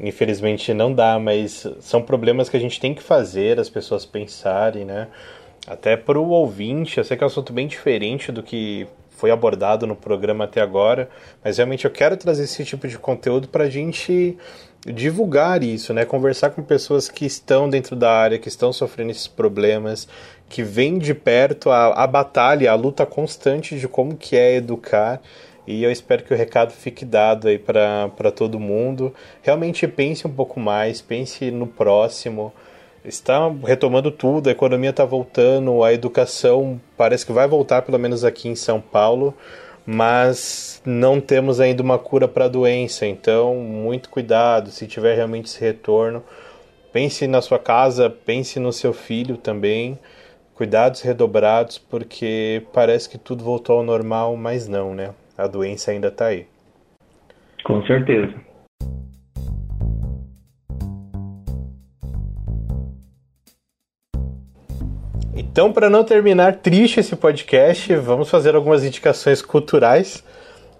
[0.00, 1.18] infelizmente não dá.
[1.18, 5.08] Mas são problemas que a gente tem que fazer as pessoas pensarem, né?
[5.66, 8.86] Até para o ouvinte, eu sei que é um assunto bem diferente do que
[9.18, 11.10] foi abordado no programa até agora,
[11.42, 14.38] mas realmente eu quero trazer esse tipo de conteúdo para a gente
[14.86, 16.04] divulgar isso, né?
[16.04, 20.06] Conversar com pessoas que estão dentro da área, que estão sofrendo esses problemas,
[20.48, 25.20] que vêm de perto a, a batalha, a luta constante de como que é educar.
[25.66, 29.12] E eu espero que o recado fique dado aí para todo mundo.
[29.42, 32.52] Realmente pense um pouco mais, pense no próximo
[33.08, 38.24] está retomando tudo, a economia está voltando, a educação parece que vai voltar, pelo menos
[38.24, 39.34] aqui em São Paulo,
[39.86, 45.46] mas não temos ainda uma cura para a doença, então muito cuidado se tiver realmente
[45.46, 46.22] esse retorno.
[46.92, 49.98] Pense na sua casa, pense no seu filho também.
[50.54, 55.14] Cuidados redobrados, porque parece que tudo voltou ao normal, mas não, né?
[55.36, 56.46] A doença ainda está aí.
[57.64, 58.47] Com certeza.
[65.58, 70.22] Então, para não terminar triste esse podcast, vamos fazer algumas indicações culturais.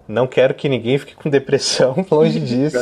[0.07, 2.79] Não quero que ninguém fique com depressão, longe disso.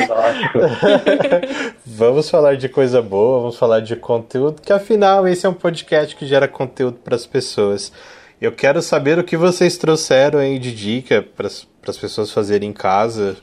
[1.84, 6.16] vamos falar de coisa boa, vamos falar de conteúdo, que afinal esse é um podcast
[6.16, 7.92] que gera conteúdo para as pessoas.
[8.40, 12.74] Eu quero saber o que vocês trouxeram aí de dica para as pessoas fazerem em
[12.74, 13.36] casa,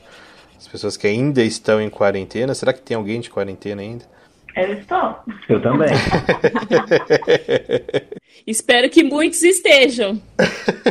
[0.57, 2.55] as pessoas que ainda estão em quarentena.
[2.55, 4.14] Será que tem alguém de quarentena ainda?
[4.55, 5.15] Eu estou.
[5.49, 5.89] Eu também.
[8.47, 10.21] Espero que muitos estejam.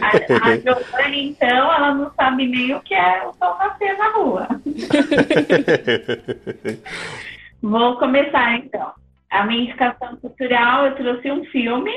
[0.03, 4.11] A, a Giovanni, então, ela não sabe nem o que é o sol nascer na
[4.11, 4.49] rua.
[7.63, 8.93] Vou começar, então.
[9.31, 11.93] A minha indicação cultural, eu trouxe um filme,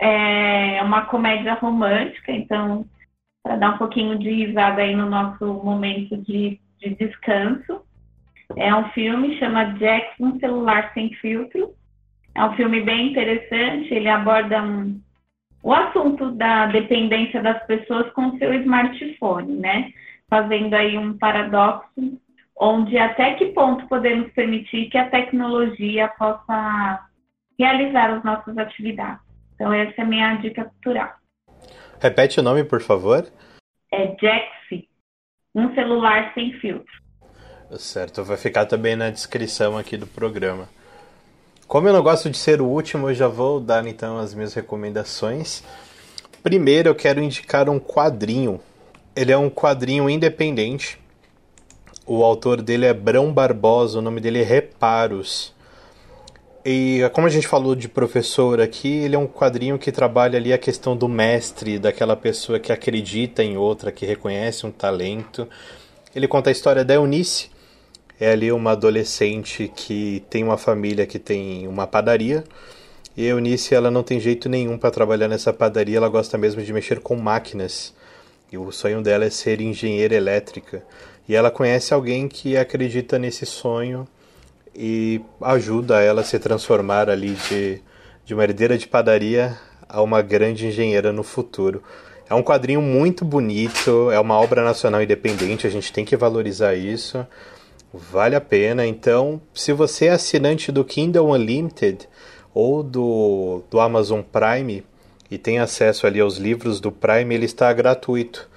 [0.00, 2.86] é uma comédia romântica, então,
[3.42, 7.82] para dar um pouquinho de risada aí no nosso momento de, de descanso.
[8.54, 11.74] É um filme, chama Jackson Celular Sem Filtro.
[12.34, 15.00] É um filme bem interessante, ele aborda um,
[15.62, 19.92] o assunto da dependência das pessoas com seu smartphone, né?
[20.28, 22.20] Fazendo aí um paradoxo,
[22.58, 27.08] onde até que ponto podemos permitir que a tecnologia possa
[27.58, 29.22] realizar as nossas atividades.
[29.54, 31.14] Então, essa é a minha dica cultural.
[32.00, 33.26] Repete o nome, por favor.
[33.90, 34.88] É Jaxi,
[35.54, 37.05] um celular sem filtro.
[37.78, 40.68] Certo, vai ficar também na descrição aqui do programa.
[41.66, 44.54] Como eu não gosto de ser o último, eu já vou dar então as minhas
[44.54, 45.64] recomendações.
[46.44, 48.60] Primeiro, eu quero indicar um quadrinho.
[49.16, 50.96] Ele é um quadrinho independente.
[52.06, 55.52] O autor dele é Brão Barbosa, o nome dele é Reparos.
[56.64, 60.52] E como a gente falou de professor aqui, ele é um quadrinho que trabalha ali
[60.52, 65.48] a questão do mestre, daquela pessoa que acredita em outra, que reconhece um talento.
[66.14, 67.50] Ele conta a história da Eunice,
[68.20, 72.44] é ali uma adolescente que tem uma família que tem uma padaria.
[73.16, 76.62] E a Eunice ela não tem jeito nenhum para trabalhar nessa padaria, ela gosta mesmo
[76.62, 77.94] de mexer com máquinas.
[78.50, 80.82] E o sonho dela é ser engenheira elétrica.
[81.28, 84.06] E ela conhece alguém que acredita nesse sonho
[84.74, 87.80] e ajuda ela a se transformar ali de,
[88.24, 89.58] de uma herdeira de padaria
[89.88, 91.82] a uma grande engenheira no futuro.
[92.28, 96.74] É um quadrinho muito bonito, é uma obra nacional independente, a gente tem que valorizar
[96.74, 97.26] isso.
[97.92, 98.86] Vale a pena.
[98.86, 102.08] Então, se você é assinante do Kindle Unlimited
[102.52, 104.84] ou do, do Amazon Prime
[105.30, 108.48] e tem acesso ali aos livros do Prime, ele está gratuito.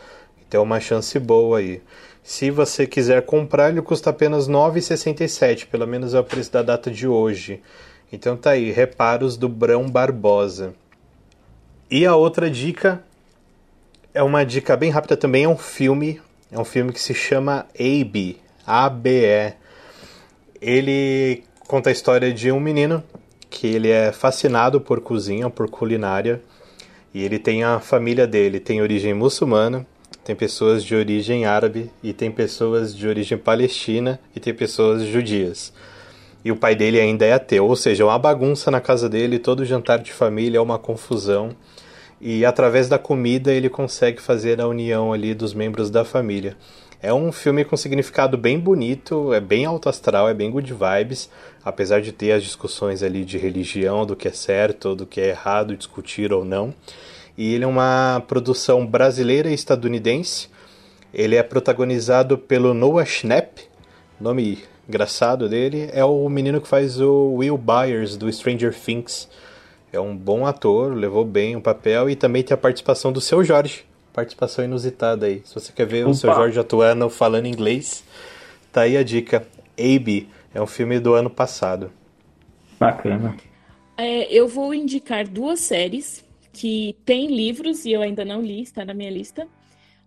[0.48, 1.82] Então, é uma chance boa aí.
[2.24, 6.62] Se você quiser comprar, ele custa apenas R$ 9,67, pelo menos é o preço da
[6.62, 7.62] data de hoje.
[8.12, 10.74] Então tá aí, Reparos do Brão Barbosa.
[11.90, 13.04] E a outra dica
[14.14, 16.22] é uma dica bem rápida também, é um filme,
[16.52, 18.38] é um filme que se chama Abe,
[18.70, 19.56] ABE.
[20.62, 23.04] Ele conta a história de um menino
[23.50, 26.40] que ele é fascinado por cozinha, por culinária,
[27.12, 29.88] e ele tem a família dele, tem origem muçulmana,
[30.24, 35.74] tem pessoas de origem árabe e tem pessoas de origem palestina e tem pessoas judias.
[36.46, 39.40] E o pai dele ainda é ateu, ou seja, é uma bagunça na casa dele,
[39.40, 41.56] todo jantar de família é uma confusão.
[42.22, 46.56] E através da comida ele consegue fazer a união ali dos membros da família.
[47.02, 51.30] É um filme com significado bem bonito, é bem alto astral, é bem good vibes,
[51.64, 55.30] apesar de ter as discussões ali de religião, do que é certo, do que é
[55.30, 56.74] errado discutir ou não.
[57.38, 60.50] E ele é uma produção brasileira e estadunidense.
[61.14, 63.64] Ele é protagonizado pelo Noah Schnapp,
[64.20, 69.30] nome engraçado dele, é o menino que faz o Will Byers do Stranger Things.
[69.94, 73.42] É um bom ator, levou bem o papel e também tem a participação do seu
[73.42, 75.42] Jorge, participação inusitada aí.
[75.46, 76.12] Se você quer ver Opa.
[76.12, 78.04] o seu Jorge atuando falando inglês,
[78.72, 79.48] tá aí a dica.
[79.78, 81.92] Abe é um filme do ano passado.
[82.80, 83.36] Bacana.
[83.98, 88.84] É, eu vou indicar duas séries que têm livros e eu ainda não li, está
[88.84, 89.48] na minha lista.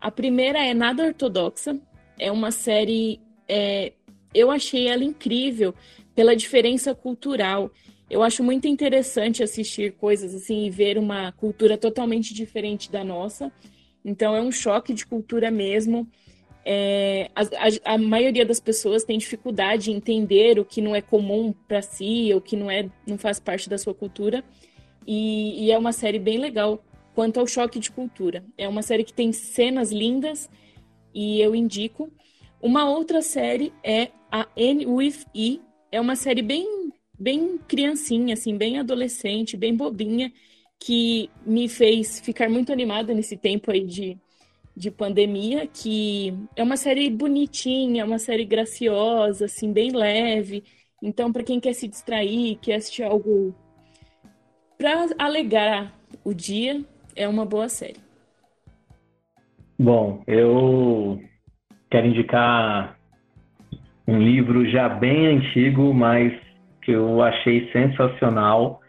[0.01, 1.79] A primeira é Nada Ortodoxa.
[2.19, 3.21] É uma série.
[3.49, 3.93] É,
[4.35, 5.75] eu achei ela incrível
[6.15, 7.71] pela diferença cultural.
[8.11, 13.53] Eu acho muito interessante assistir coisas assim e ver uma cultura totalmente diferente da nossa.
[14.05, 16.09] Então é um choque de cultura mesmo.
[16.65, 21.03] É, a, a, a, maioria das pessoas tem dificuldade em entender o que não é
[21.03, 24.45] comum para si, o que não é, não faz parte da sua cultura.
[25.07, 26.85] E, e, é uma série bem legal
[27.15, 28.45] quanto ao choque de cultura.
[28.57, 30.49] É uma série que tem cenas lindas
[31.13, 32.13] e eu indico.
[32.61, 35.61] Uma outra série é a N with E.
[35.91, 40.33] É uma série bem, bem criancinha, assim, bem adolescente, bem bobinha
[40.85, 44.19] que me fez ficar muito animada nesse tempo aí de,
[44.77, 50.65] de pandemia, que é uma série bonitinha, uma série graciosa, assim, bem leve.
[51.01, 53.55] Então, para quem quer se distrair, quer assistir algo
[54.77, 55.93] para alegrar
[56.25, 58.01] o dia, é uma boa série.
[59.79, 61.21] Bom, eu
[61.91, 62.99] quero indicar
[64.07, 66.33] um livro já bem antigo, mas
[66.83, 68.82] que eu achei sensacional,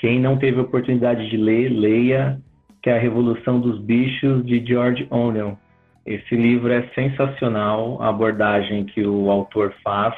[0.00, 2.40] quem não teve oportunidade de ler, leia,
[2.82, 5.58] que é A Revolução dos Bichos, de George Orwell.
[6.06, 10.14] Esse livro é sensacional, a abordagem que o autor faz.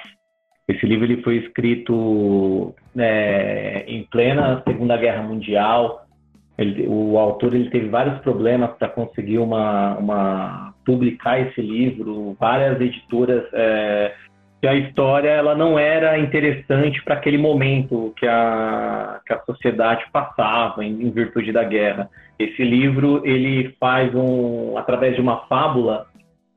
[0.68, 6.06] Esse livro ele foi escrito é, em plena Segunda Guerra Mundial.
[6.56, 12.36] Ele, o autor ele teve vários problemas para conseguir uma, uma, publicar esse livro.
[12.38, 14.14] Várias editoras é,
[14.60, 20.04] que a história ela não era interessante para aquele momento que a, que a sociedade
[20.12, 22.10] passava em, em, virtude da guerra.
[22.38, 26.06] Esse livro ele faz um através de uma fábula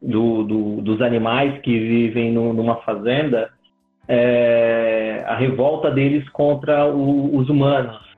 [0.01, 3.49] do, do, dos animais que vivem no, numa fazenda
[4.05, 8.13] é, a revolta deles contra o, os humanos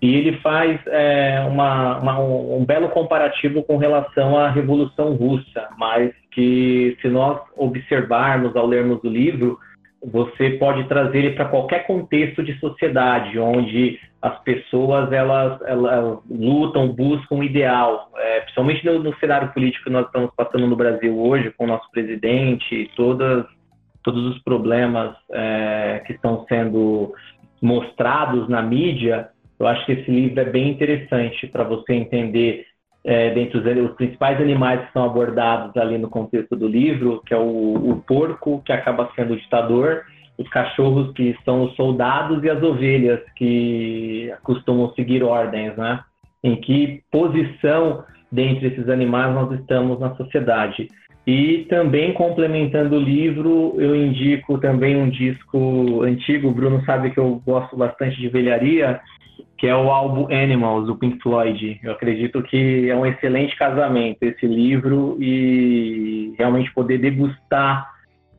[0.00, 6.12] e ele faz é, uma, uma, um belo comparativo com relação à Revolução Russa, mas
[6.38, 9.58] que se nós observarmos ao lermos o livro,
[10.00, 16.92] você pode trazer ele para qualquer contexto de sociedade, onde as pessoas elas, elas lutam,
[16.92, 21.18] buscam um ideal, é, principalmente no, no, cenário político que nós estamos passando no Brasil
[21.18, 23.44] hoje, com o nosso presidente, todas,
[24.04, 27.12] todos os problemas é, que estão sendo
[27.60, 29.28] mostrados na mídia,
[29.58, 32.64] eu acho que esse livro é bem interessante para você entender
[33.04, 37.32] é, dentre os, os, principais animais que são abordados ali no contexto do livro, que
[37.32, 40.02] é o, o, porco, que acaba sendo o ditador,
[40.36, 46.00] os cachorros, que são os soldados, e as ovelhas, que costumam seguir ordens, né?
[46.42, 50.88] Em que posição dentre esses animais nós estamos na sociedade.
[51.26, 57.18] E também complementando o livro, eu indico também um disco antigo, o Bruno sabe que
[57.18, 59.00] eu gosto bastante de velharia,
[59.56, 61.80] que é o álbum Animals, do Pink Floyd.
[61.82, 67.90] Eu acredito que é um excelente casamento esse livro e realmente poder degustar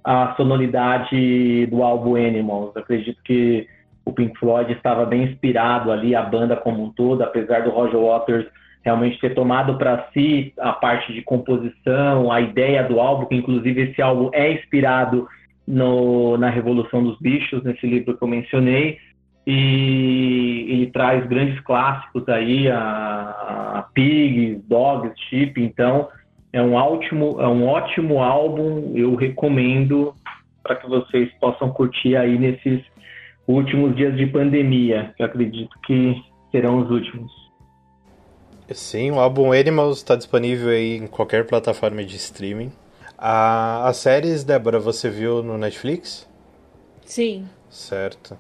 [0.04, 2.72] a sonoridade do álbum Animals.
[2.76, 3.68] Eu acredito que
[4.06, 8.00] o Pink Floyd estava bem inspirado ali, a banda como um todo, apesar do Roger
[8.00, 8.48] Waters
[8.84, 13.90] realmente ter tomado para si a parte de composição, a ideia do álbum, que inclusive
[13.90, 15.28] esse álbum é inspirado
[15.68, 18.98] no, na Revolução dos Bichos, nesse livro que eu mencionei
[19.52, 22.78] e ele traz grandes clássicos aí, a,
[23.80, 26.08] a Pigs, Dogs, Chip, então
[26.54, 30.14] é um ótimo, é um ótimo álbum, eu recomendo
[30.62, 32.84] para que vocês possam curtir aí nesses
[33.48, 37.32] últimos dias de pandemia, que acredito que serão os últimos.
[38.72, 42.72] Sim, o álbum Animals está disponível aí em qualquer plataforma de streaming.
[43.18, 46.30] A, as séries, Débora, você viu no Netflix?
[47.04, 47.48] Sim.
[47.68, 48.38] Certo.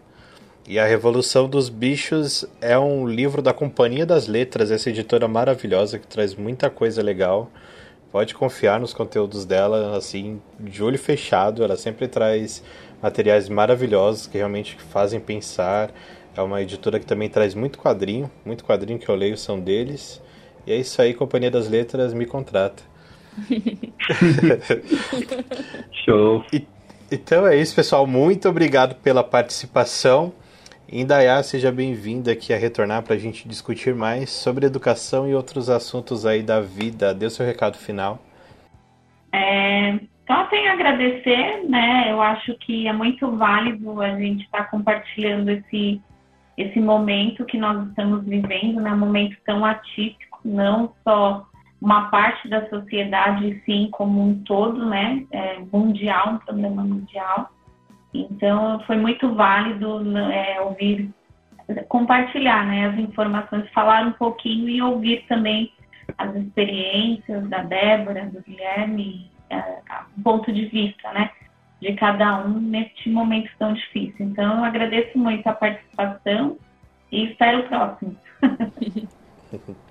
[0.69, 5.97] E A Revolução dos Bichos é um livro da Companhia das Letras, essa editora maravilhosa
[5.97, 7.49] que traz muita coisa legal.
[8.11, 11.63] Pode confiar nos conteúdos dela, assim, de olho fechado.
[11.63, 12.61] Ela sempre traz
[13.01, 15.91] materiais maravilhosos que realmente fazem pensar.
[16.37, 20.21] É uma editora que também traz muito quadrinho, muito quadrinho que eu leio são deles.
[20.67, 22.83] E é isso aí, Companhia das Letras me contrata.
[26.05, 26.45] Show.
[26.53, 26.67] E,
[27.11, 28.05] então é isso, pessoal.
[28.05, 30.31] Muito obrigado pela participação.
[30.91, 35.69] Indaiá, seja bem-vinda aqui a retornar para a gente discutir mais sobre educação e outros
[35.69, 37.13] assuntos aí da vida.
[37.13, 38.17] Dê o seu recado final.
[39.31, 42.07] É, só tenho a agradecer, né?
[42.09, 46.01] Eu acho que é muito válido a gente estar tá compartilhando esse,
[46.57, 48.91] esse momento que nós estamos vivendo, né?
[48.91, 51.45] Um momento tão atípico, não só
[51.79, 55.23] uma parte da sociedade, sim, como um todo, né?
[55.31, 57.51] É, mundial, um problema mundial.
[58.13, 61.11] Então, foi muito válido né, é, ouvir,
[61.87, 65.71] compartilhar né, as informações, falar um pouquinho e ouvir também
[66.17, 69.57] as experiências da Débora, do Guilherme, é,
[70.17, 71.29] o ponto de vista né,
[71.81, 74.25] de cada um neste momento tão difícil.
[74.25, 76.57] Então, eu agradeço muito a participação
[77.11, 78.15] e espero o próximo.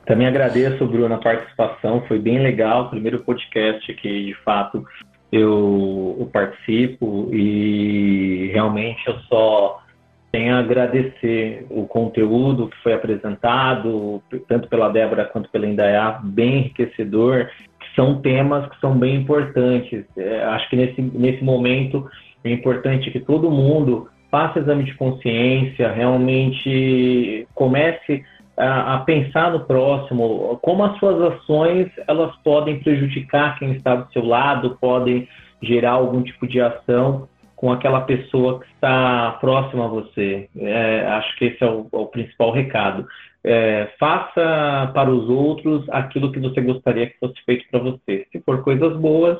[0.07, 2.91] Também agradeço, Bruno, a participação, foi bem legal.
[2.91, 4.85] Primeiro podcast que, de fato,
[5.31, 9.83] eu, eu participo e realmente eu só
[10.31, 16.59] tenho a agradecer o conteúdo que foi apresentado, tanto pela Débora quanto pela Indaiá, bem
[16.59, 17.49] enriquecedor,
[17.97, 20.05] são temas que são bem importantes.
[20.17, 22.09] É, acho que nesse, nesse momento
[22.45, 28.23] é importante que todo mundo faça exame de consciência, realmente comece
[28.59, 34.25] a, pensar no próximo, como as suas ações elas podem prejudicar quem está do seu
[34.25, 35.29] lado, podem
[35.63, 40.49] gerar algum tipo de ação com aquela pessoa que está próxima a você.
[40.57, 43.07] É, acho que esse é o, o principal recado.
[43.45, 48.27] É, faça para os outros aquilo que você gostaria que fosse feito para você.
[48.31, 49.39] Se for coisas boas,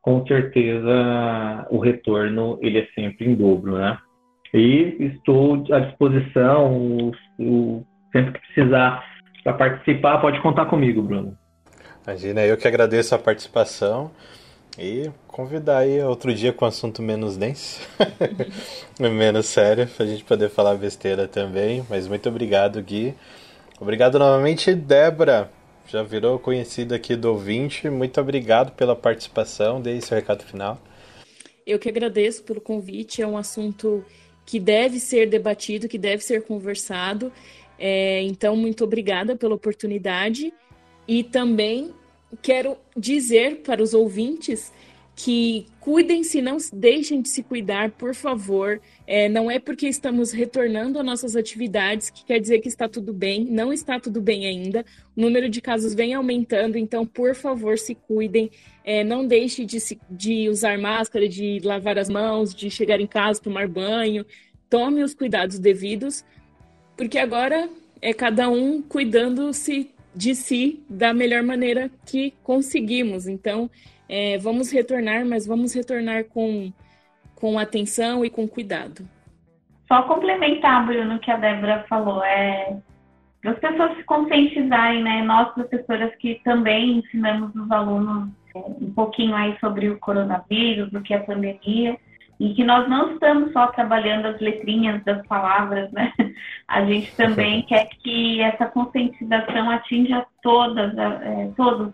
[0.00, 3.98] com certeza o retorno ele é sempre em dobro, né?
[4.52, 6.72] E estou à disposição.
[6.76, 9.04] O, o Sempre que precisar
[9.42, 11.36] para participar, pode contar comigo, Bruno.
[12.06, 14.10] Imagina, eu que agradeço a participação
[14.78, 17.80] e convidar aí outro dia com um assunto menos denso,
[18.98, 21.84] menos sério, para a gente poder falar besteira também.
[21.88, 23.14] Mas muito obrigado, Gui.
[23.80, 25.50] Obrigado novamente, Débora.
[25.86, 27.90] Já virou conhecida aqui do ouvinte.
[27.90, 29.80] Muito obrigado pela participação.
[29.80, 30.78] Dê seu recado final.
[31.66, 33.22] Eu que agradeço pelo convite.
[33.22, 34.04] É um assunto
[34.46, 37.32] que deve ser debatido, que deve ser conversado.
[37.82, 40.52] É, então, muito obrigada pela oportunidade
[41.08, 41.94] e também
[42.42, 44.70] quero dizer para os ouvintes
[45.16, 48.80] que cuidem-se, não deixem de se cuidar, por favor.
[49.06, 53.12] É, não é porque estamos retornando às nossas atividades que quer dizer que está tudo
[53.12, 53.44] bem.
[53.44, 54.84] Não está tudo bem ainda.
[55.16, 58.50] O número de casos vem aumentando, então, por favor, se cuidem.
[58.84, 63.06] É, não deixe de, se, de usar máscara, de lavar as mãos, de chegar em
[63.06, 64.24] casa, tomar banho.
[64.70, 66.24] Tome os cuidados devidos,
[67.00, 67.66] porque agora
[68.02, 73.26] é cada um cuidando-se de si da melhor maneira que conseguimos.
[73.26, 73.70] Então,
[74.06, 76.70] é, vamos retornar, mas vamos retornar com,
[77.34, 79.08] com atenção e com cuidado.
[79.88, 82.76] Só complementar, Bruno, que a Débora falou, é
[83.46, 85.22] as pessoas se conscientizarem, né?
[85.22, 91.00] Nós, professoras que também ensinamos os alunos é, um pouquinho aí sobre o coronavírus, do
[91.00, 91.96] que é a pandemia,
[92.40, 96.10] e que nós não estamos só trabalhando as letrinhas das palavras, né?
[96.66, 101.92] A gente também quer que essa conscientização atinja todas, é, todos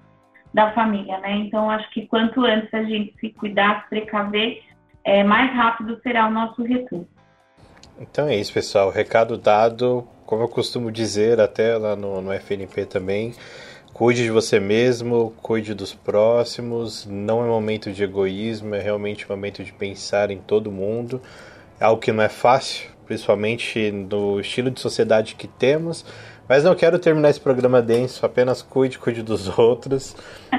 [0.54, 1.32] da família, né?
[1.32, 4.62] Então, acho que quanto antes a gente se cuidar, se precaver,
[5.02, 7.08] é, mais rápido será o nosso retorno.
[7.98, 8.90] Então é isso, pessoal.
[8.90, 13.34] Recado dado, como eu costumo dizer até lá no, no FNP também,
[13.96, 17.06] cuide de você mesmo, cuide dos próximos.
[17.06, 21.18] Não é momento de egoísmo, é realmente momento de pensar em todo mundo.
[21.80, 26.04] É algo que não é fácil, principalmente no estilo de sociedade que temos
[26.48, 30.16] mas não quero terminar esse programa denso, apenas cuide, cuide dos outros.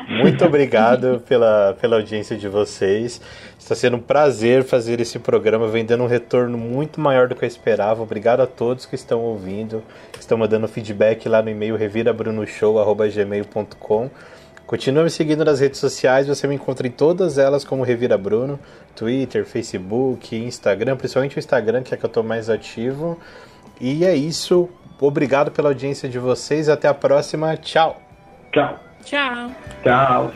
[0.08, 3.20] Muito obrigado pela, pela audiência de vocês.
[3.58, 7.48] Está sendo um prazer fazer esse programa, vendendo um retorno muito maior do que eu
[7.48, 8.02] esperava.
[8.02, 14.10] Obrigado a todos que estão ouvindo, que estão mandando feedback lá no e-mail revirabrunoshow.gmail.com.
[14.66, 18.60] Continua me seguindo nas redes sociais, você me encontra em todas elas como Revira Bruno,
[18.94, 23.18] Twitter, Facebook, Instagram, principalmente o Instagram que é que eu estou mais ativo.
[23.80, 24.68] E é isso.
[25.00, 26.70] Obrigado pela audiência de vocês.
[26.70, 27.56] Até a próxima.
[27.58, 28.02] Tchau.
[28.52, 28.80] Tchau.
[29.04, 29.52] Tchau.
[29.84, 30.32] Tchau.